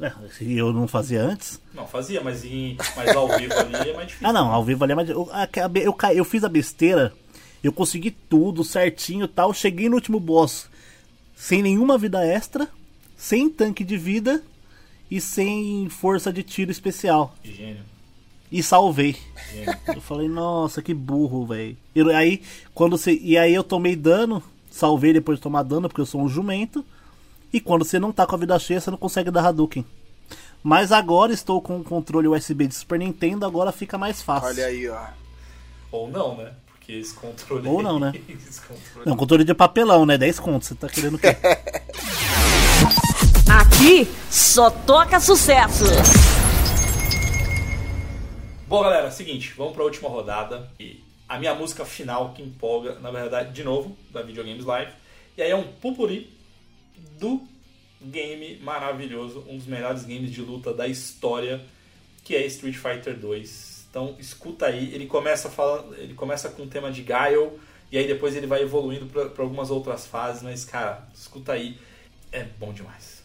[0.00, 1.60] É, eu não fazia antes.
[1.74, 4.28] Não, fazia, mas, em, mas ao vivo ali é mais difícil.
[4.28, 5.08] Ah, não, ao vivo ali é mais.
[5.10, 5.48] Eu, a-
[5.82, 7.12] eu, ca- eu fiz a besteira,
[7.62, 9.52] eu consegui tudo certinho e tal.
[9.52, 10.68] Cheguei no último boss
[11.36, 12.68] sem nenhuma vida extra,
[13.16, 14.42] sem tanque de vida
[15.10, 17.34] e sem força de tiro especial.
[17.44, 17.82] Gênio.
[18.52, 19.16] E salvei.
[19.52, 19.76] Gênio.
[19.94, 21.76] Eu falei, nossa, que burro, velho.
[21.94, 22.42] E aí,
[22.74, 23.12] quando você.
[23.20, 26.84] E aí eu tomei dano, salvei depois de tomar dano, porque eu sou um jumento.
[27.52, 29.84] E quando você não tá com a vida cheia, você não consegue dar Hadouken.
[30.62, 34.48] Mas agora estou com o controle USB de Super Nintendo, agora fica mais fácil.
[34.48, 35.06] olha aí, ó.
[35.90, 36.52] Ou não, né?
[36.66, 37.66] Porque esse controle.
[37.66, 38.12] Ou não, né?
[38.28, 39.08] esse controle.
[39.08, 40.16] Não, controle de papelão, né?
[40.16, 40.68] 10 contos.
[40.68, 41.36] Você tá querendo o quê?
[43.50, 45.84] Aqui só toca sucesso.
[48.68, 50.70] Bom, galera, seguinte, vamos pra última rodada.
[50.78, 54.92] E a minha música final que empolga, na verdade, de novo, da Videogames Live.
[55.36, 56.39] E aí é um pupuri
[57.18, 57.46] do
[58.00, 61.60] game maravilhoso, um dos melhores games de luta da história,
[62.24, 63.86] que é Street Fighter 2.
[63.90, 67.58] Então, escuta aí, ele começa falando, ele começa com o tema de Guile
[67.90, 71.76] e aí depois ele vai evoluindo para algumas outras fases, mas cara, escuta aí,
[72.30, 73.20] é bom demais.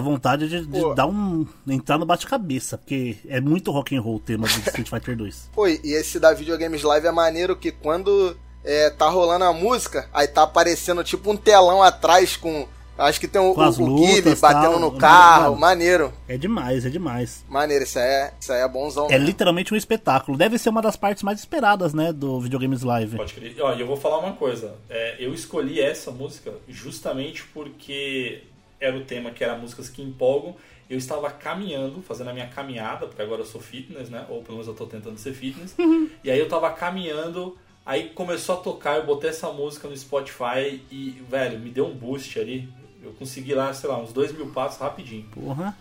[0.00, 1.46] Vontade de, de dar um.
[1.68, 5.50] entrar no bate-cabeça, porque é muito rock and roll o tema do Street Fighter 2.
[5.54, 10.08] Pô, e esse da Videogames Live é maneiro que quando é, tá rolando a música,
[10.12, 12.66] aí tá aparecendo tipo um telão atrás com.
[12.98, 14.80] Acho que tem o, Com o, o lutas, Guile batendo tal.
[14.80, 15.44] no carro.
[15.44, 15.60] Mano.
[15.60, 16.12] Maneiro.
[16.28, 17.42] É demais, é demais.
[17.48, 19.06] Maneiro, isso aí é, isso aí é bonzão.
[19.06, 19.24] É mesmo.
[19.24, 20.36] literalmente um espetáculo.
[20.36, 23.16] Deve ser uma das partes mais esperadas, né, do Videogames Live.
[23.16, 23.56] Pode crer.
[23.62, 24.74] Ó, e eu vou falar uma coisa.
[24.90, 28.42] É, eu escolhi essa música justamente porque
[28.80, 30.56] era o tema que era músicas que empolgam.
[30.88, 34.26] Eu estava caminhando, fazendo a minha caminhada, porque agora eu sou fitness, né?
[34.28, 35.76] Ou pelo menos eu tô tentando ser fitness.
[36.24, 40.82] E aí eu tava caminhando, aí começou a tocar, eu botei essa música no Spotify
[40.90, 42.68] e, velho, me deu um boost ali.
[43.02, 45.26] Eu consegui lá, sei lá, uns dois mil passos rapidinho.
[45.32, 45.76] Porra.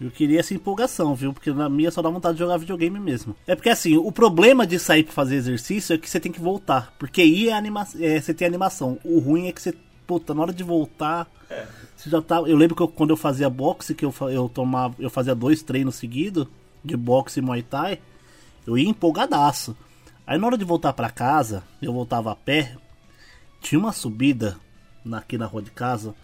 [0.00, 1.32] Eu queria essa empolgação, viu?
[1.32, 3.36] Porque na minha só dá vontade de jogar videogame mesmo.
[3.46, 6.40] É porque assim, o problema de sair pra fazer exercício é que você tem que
[6.40, 6.92] voltar.
[6.98, 8.98] Porque aí é anima é, você tem animação.
[9.04, 9.72] O ruim é que você,
[10.12, 11.66] puta, na hora de voltar, É.
[11.96, 12.36] você já tá.
[12.36, 14.94] Eu lembro que eu- quando eu fazia boxe, que eu, eu tomava.
[14.98, 16.46] Eu fazia dois treinos seguidos
[16.84, 17.98] de boxe e Muay Thai,
[18.66, 19.74] eu ia empolgadaço.
[20.26, 22.76] Aí na hora de voltar pra casa, eu voltava a pé,
[23.60, 24.56] tinha uma subida
[25.04, 26.14] na- aqui na rua de casa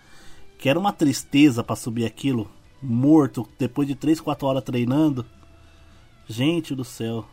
[0.58, 2.50] que era uma tristeza pra subir aquilo,
[2.82, 5.24] morto, depois de 3, 4 horas treinando.
[6.28, 7.24] Gente do céu.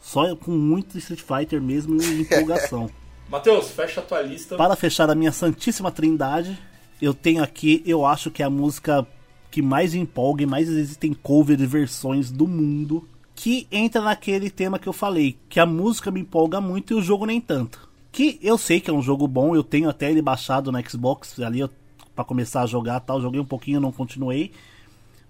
[0.00, 2.88] Só com muito Street Fighter mesmo e empolgação.
[3.28, 4.56] Matheus, fecha a tua lista.
[4.56, 6.58] Para fechar a minha santíssima trindade,
[7.00, 9.06] eu tenho aqui, eu acho que é a música
[9.50, 14.78] que mais empolga e mais existem cover e versões do mundo, que entra naquele tema
[14.78, 17.88] que eu falei, que a música me empolga muito e o jogo nem tanto.
[18.12, 21.38] Que eu sei que é um jogo bom, eu tenho até ele baixado no Xbox,
[21.40, 21.68] ali
[22.14, 24.52] pra começar a jogar tal, joguei um pouquinho, não continuei.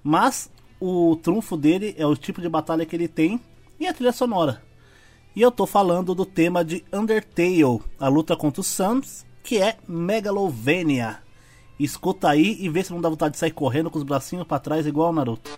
[0.03, 3.41] Mas o trunfo dele é o tipo de batalha que ele tem
[3.81, 4.63] e a trilha sonora.
[5.37, 9.77] E eu tô falando do tema de Undertale, a luta contra os Suns, que é
[9.89, 11.19] Megalovania.
[11.77, 14.61] Escuta aí e vê se não dá vontade de sair correndo com os bracinhos pra
[14.61, 15.51] trás igual o Naruto.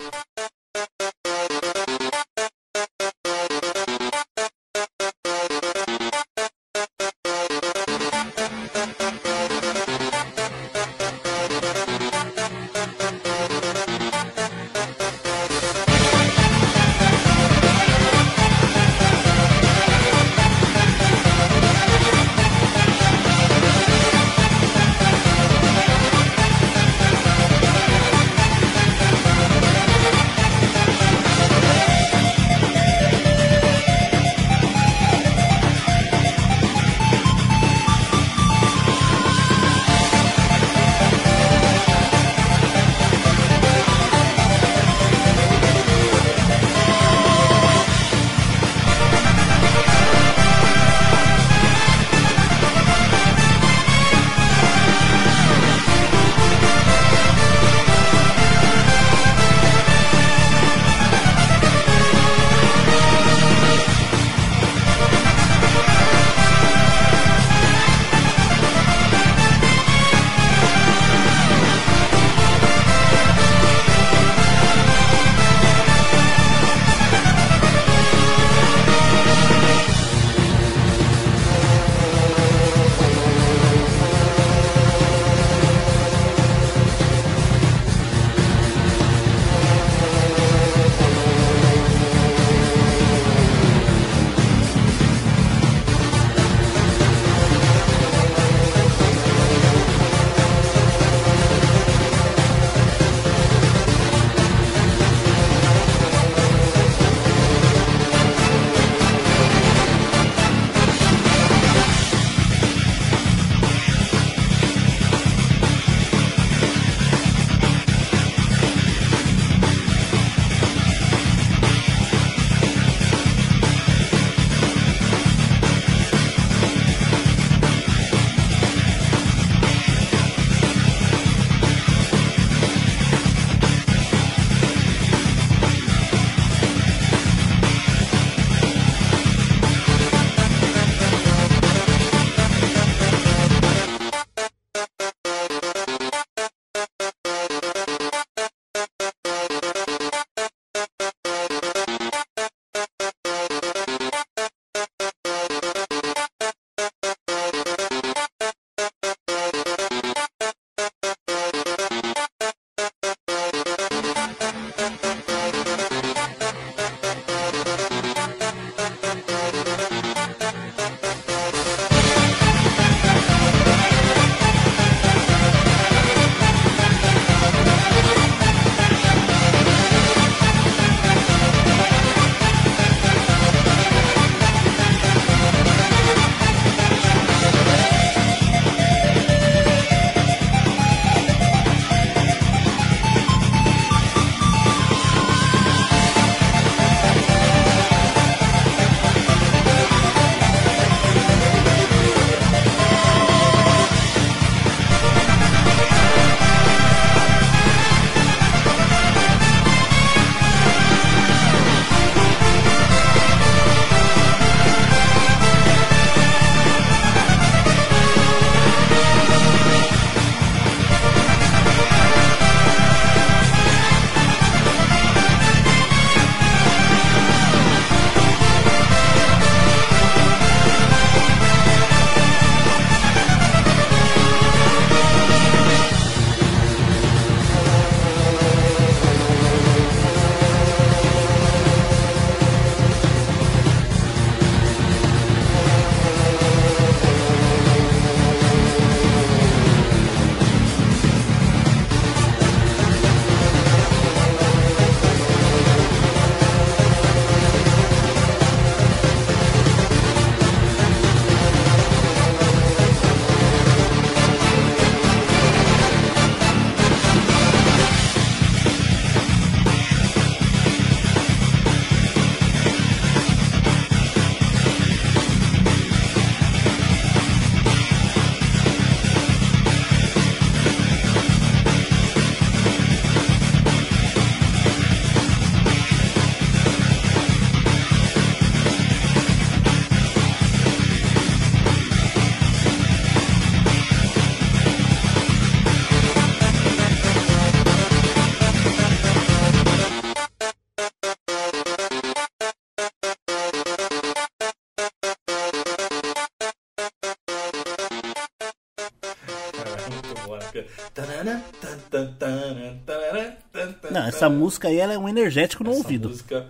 [314.16, 316.08] Essa música aí ela é um energético no essa ouvido.
[316.08, 316.46] música,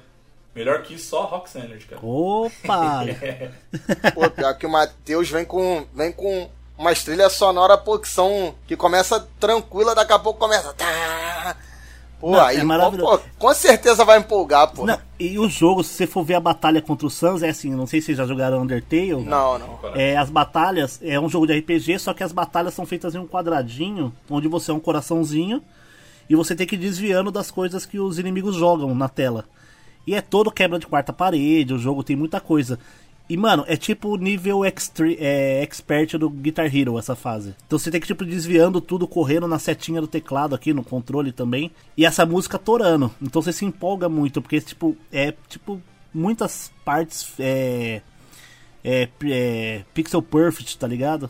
[0.55, 2.01] melhor que isso, só Rock Energy, cara.
[2.05, 3.05] Opa!
[4.15, 6.49] Pô, pior que o Matheus vem com, vem com
[6.79, 8.55] umas trilhas sonoras, pô, que são.
[8.67, 10.73] que começa tranquila, daqui a pouco começa.
[10.75, 11.57] Tá,
[12.21, 13.19] pô, Não, aí, é maravilhoso.
[13.19, 14.85] pô, com certeza vai empolgar, pô.
[14.85, 17.71] Não, e o jogo, se você for ver a batalha contra o Sans, é assim,
[17.71, 19.25] não sei se vocês já jogaram Undertale.
[19.25, 19.79] Não, não.
[19.95, 23.19] É, as batalhas, é um jogo de RPG, só que as batalhas são feitas em
[23.19, 25.63] um quadradinho, onde você é um coraçãozinho,
[26.29, 29.45] e você tem que ir desviando das coisas que os inimigos jogam na tela.
[30.07, 32.79] E é todo quebra de quarta parede, o jogo tem muita coisa.
[33.29, 37.57] E, mano, é tipo nível extre- é, expert do Guitar Hero essa fase.
[37.67, 41.33] Então você tem que, tipo, desviando tudo, correndo na setinha do teclado aqui, no controle
[41.33, 41.73] também.
[41.97, 43.11] E essa música torando.
[43.21, 45.83] Então você se empolga muito, porque, tipo, é, tipo,
[46.15, 48.01] muitas partes é,
[48.85, 51.29] é, é, pixel perfect, tá ligado?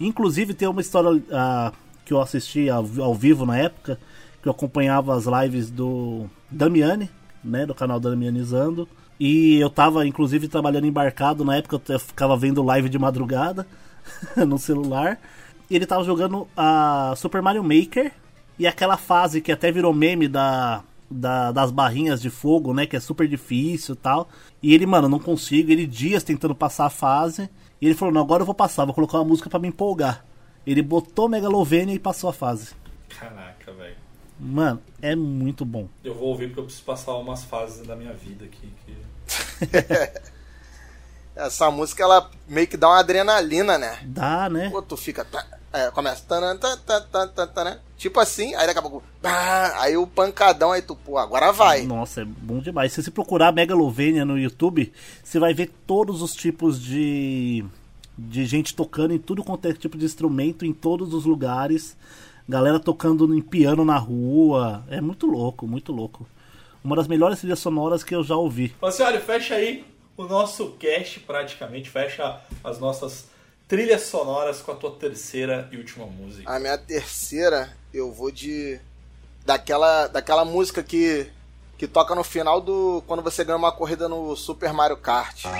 [0.00, 1.72] Inclusive tem uma história ah,
[2.04, 3.98] que eu assisti ao, ao vivo na época,
[4.42, 7.08] que eu acompanhava as lives do Damiani,
[7.42, 8.88] né, do canal Damianizando.
[9.20, 13.66] E eu tava, inclusive, trabalhando embarcado na época, eu ficava vendo live de madrugada
[14.46, 15.18] no celular.
[15.70, 18.12] E ele tava jogando a Super Mario Maker
[18.58, 22.84] e aquela fase que até virou meme da, da- das barrinhas de fogo, né?
[22.84, 24.28] Que é super difícil e tal.
[24.62, 25.70] E ele, mano, não consigo.
[25.70, 27.48] Ele dias tentando passar a fase.
[27.80, 30.24] E ele falou, não, agora eu vou passar, vou colocar uma música pra me empolgar.
[30.66, 32.70] Ele botou Megalovania e passou a fase.
[33.08, 33.96] Caraca, velho.
[34.38, 35.88] Mano, é muito bom.
[36.02, 38.72] Eu vou ouvir porque eu preciso passar umas fases da minha vida aqui.
[38.84, 38.96] Que...
[41.34, 44.00] Essa música, ela meio que dá uma adrenalina, né?
[44.04, 44.68] Dá, né?
[44.68, 45.24] Pô, tu fica.
[45.24, 46.24] tá, é, começa.
[46.26, 46.58] tan,
[47.96, 49.02] Tipo assim, aí daqui a pouco.
[49.22, 51.82] aí o pancadão, aí tu, pô, agora vai.
[51.82, 52.92] Nossa, é bom demais.
[52.92, 57.64] Se você procurar Megalovania no YouTube, você vai ver todos os tipos de
[58.16, 61.96] de gente tocando em tudo quanto é tipo de instrumento em todos os lugares.
[62.48, 64.84] Galera tocando em piano na rua.
[64.88, 66.26] É muito louco, muito louco.
[66.82, 68.74] Uma das melhores trilhas sonoras que eu já ouvi.
[68.82, 69.84] Assim, olha, fecha aí
[70.16, 73.26] o nosso cast praticamente, fecha as nossas
[73.68, 76.50] trilhas sonoras com a tua terceira e última música.
[76.50, 78.78] A minha terceira, eu vou de.
[79.44, 81.26] Daquela, daquela música que,
[81.78, 83.02] que toca no final do.
[83.06, 85.42] Quando você ganha uma corrida no Super Mario Kart.
[85.42, 85.50] Fica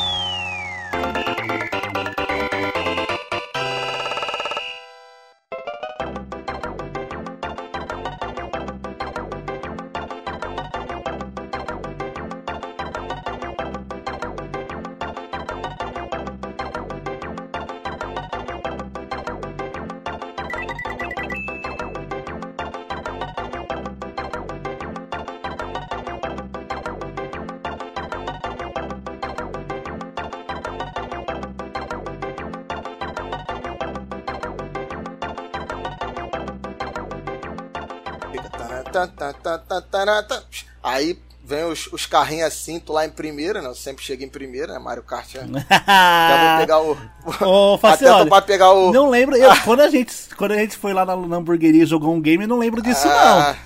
[41.93, 43.69] os, os carrinhos assim, tu lá em primeira, né?
[43.69, 44.79] Eu sempre chego em primeira, né?
[44.79, 45.29] Mario Kart.
[45.33, 46.93] Já, já vou pegar o.
[47.41, 48.93] Ô, Até Facioli, pegar o.
[48.93, 49.37] Não lembro.
[49.37, 52.21] eu- quando, a gente, quando a gente foi lá na, na hamburgueria e jogou um
[52.21, 53.57] game, eu não lembro disso, Ah,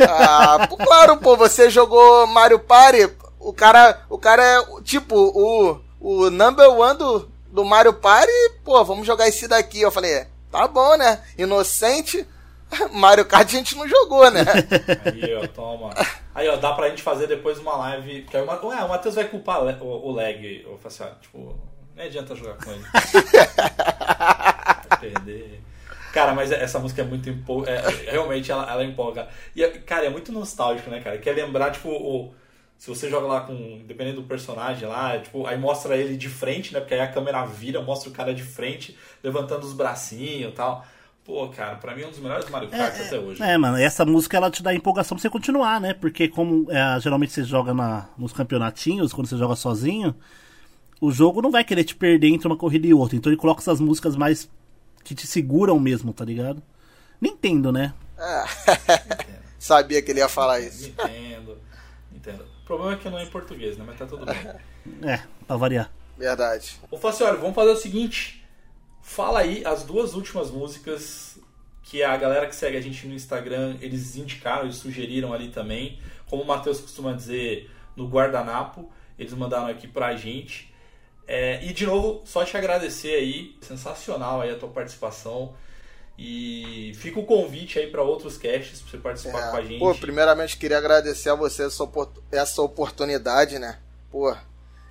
[0.00, 5.80] ah, pô, claro, pô, você jogou Mario Party, o cara, o cara é tipo o,
[6.00, 8.32] o number one do, do Mario Party,
[8.64, 9.80] pô, vamos jogar esse daqui.
[9.80, 11.20] Eu falei, é, tá bom, né?
[11.38, 12.26] Inocente,
[12.92, 14.40] Mario Kart a gente não jogou, né?
[15.04, 15.90] Aí, ó, toma.
[16.34, 18.22] Aí, ó, dá pra gente fazer depois uma live.
[18.22, 20.62] Que aí o, Ma- Ué, o Matheus vai culpar o, o lag.
[20.64, 21.56] Eu assim, ó, tipo,
[21.94, 22.84] nem adianta jogar com ele.
[25.00, 25.60] Perder.
[26.12, 27.64] Cara, mas essa música é muito empol...
[27.66, 27.80] é,
[28.10, 29.28] realmente ela, ela empolga.
[29.54, 31.18] E, é- cara, é muito nostálgico, né, cara?
[31.18, 32.34] Quer lembrar, tipo, o.
[32.78, 33.82] Se você joga lá com.
[33.86, 36.80] Dependendo do personagem lá, tipo, aí mostra ele de frente, né?
[36.80, 40.84] Porque aí a câmera vira, mostra o cara de frente, levantando os bracinhos e tal.
[41.24, 43.42] Pô, cara, pra mim é um dos melhores Mario Kart até hoje.
[43.42, 45.94] É, mano, essa música ela te dá empolgação pra você continuar, né?
[45.94, 50.14] Porque como é, geralmente você joga na, nos campeonatinhos, quando você joga sozinho,
[51.00, 53.16] o jogo não vai querer te perder entre uma corrida e outra.
[53.16, 54.50] Então ele coloca essas músicas mais
[55.02, 56.62] que te seguram mesmo, tá ligado?
[57.18, 57.94] Nintendo, né?
[59.58, 60.88] Sabia que ele ia falar isso.
[60.88, 61.56] Entendo,
[62.14, 62.44] entendo.
[62.62, 63.84] O problema é que não é em português, né?
[63.86, 64.36] Mas tá tudo bem.
[65.02, 65.90] É, pra variar.
[66.18, 66.78] Verdade.
[66.90, 68.43] Ô Facioli, vamos fazer o seguinte.
[69.06, 71.38] Fala aí as duas últimas músicas
[71.82, 76.00] que a galera que segue a gente no Instagram, eles indicaram, eles sugeriram ali também.
[76.26, 78.90] Como o Matheus costuma dizer, no guardanapo.
[79.18, 80.72] Eles mandaram aqui pra gente.
[81.28, 83.56] É, e de novo, só te agradecer aí.
[83.60, 85.54] Sensacional aí a tua participação.
[86.18, 89.78] E fica o convite aí para outros casts pra você participar É, com a gente.
[89.78, 91.86] Pô, primeiramente queria agradecer a você essa,
[92.32, 93.78] essa oportunidade, né?
[94.10, 94.34] Pô,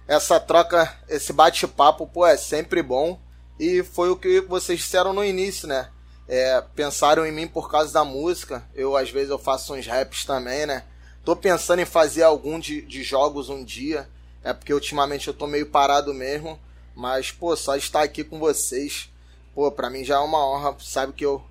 [0.07, 3.19] essa troca, esse bate-papo, pô, é sempre bom.
[3.59, 5.89] E foi o que vocês disseram no início, né?
[6.27, 8.63] é, pensaram em mim por causa da música.
[8.73, 10.84] Eu, às vezes, eu faço uns raps também, né?
[11.23, 14.09] Tô pensando em fazer algum de, de jogos um dia.
[14.43, 16.59] É porque ultimamente eu tô meio parado mesmo.
[16.95, 19.09] Mas, pô, só estar aqui com vocês,
[19.55, 20.75] pô, pra mim já é uma honra.
[20.80, 21.41] Sabe que eu,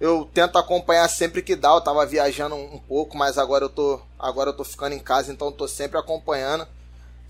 [0.00, 1.70] eu tento acompanhar sempre que dá.
[1.70, 5.32] Eu tava viajando um, pouco, mas agora eu tô, agora eu tô ficando em casa,
[5.32, 6.66] então tô sempre acompanhando.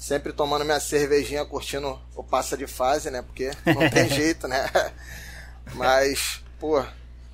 [0.03, 3.23] Sempre tomando minha cervejinha, curtindo o passa de fase, né?
[3.23, 4.69] Porque não tem jeito, né?
[5.75, 6.83] Mas, pô,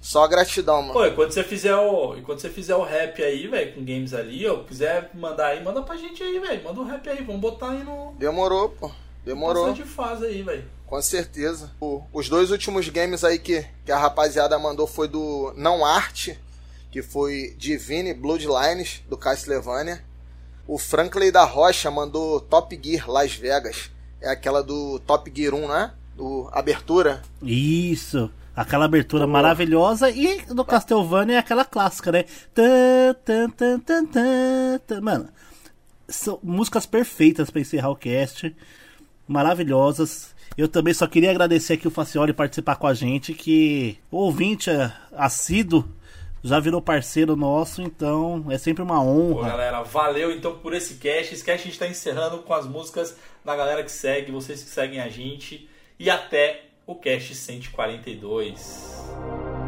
[0.02, 0.92] só gratidão, mano.
[0.92, 3.80] Pô, e quando você fizer o, e quando você fizer o rap aí, velho, com
[3.84, 6.62] games ali, ou quiser mandar aí, manda pra gente aí, velho.
[6.62, 8.90] Manda um rap aí, vamos botar aí no Demorou, pô.
[9.24, 9.68] Demorou.
[9.68, 10.64] Passa de fase aí, velho.
[10.86, 11.70] Com certeza.
[11.80, 16.38] O- os dois últimos games aí que, que a rapaziada mandou foi do Não Arte,
[16.90, 20.06] que foi Divine Bloodlines, do Castlevania.
[20.68, 23.90] O Franklin da Rocha mandou Top Gear Las Vegas.
[24.20, 25.92] É aquela do Top Gear 1, né?
[26.14, 27.22] Do Abertura.
[27.42, 28.30] Isso.
[28.54, 32.24] Aquela abertura maravilhosa e do Castlevania é aquela clássica, né?
[32.52, 35.00] Tan, tan, tan, tan, tan, tan.
[35.00, 35.30] Mano,
[36.06, 38.54] são músicas perfeitas pra encerrar o cast.
[39.26, 40.34] Maravilhosas.
[40.54, 44.68] Eu também só queria agradecer aqui o Facioli participar com a gente, que o ouvinte
[45.16, 45.88] assíduo
[46.48, 49.50] já virou parceiro nosso, então é sempre uma Pô, honra.
[49.50, 51.34] galera, valeu então por esse cast.
[51.34, 54.70] Esse cast a gente tá encerrando com as músicas da galera que segue, vocês que
[54.70, 55.68] seguem a gente.
[55.98, 59.67] E até o cast 142.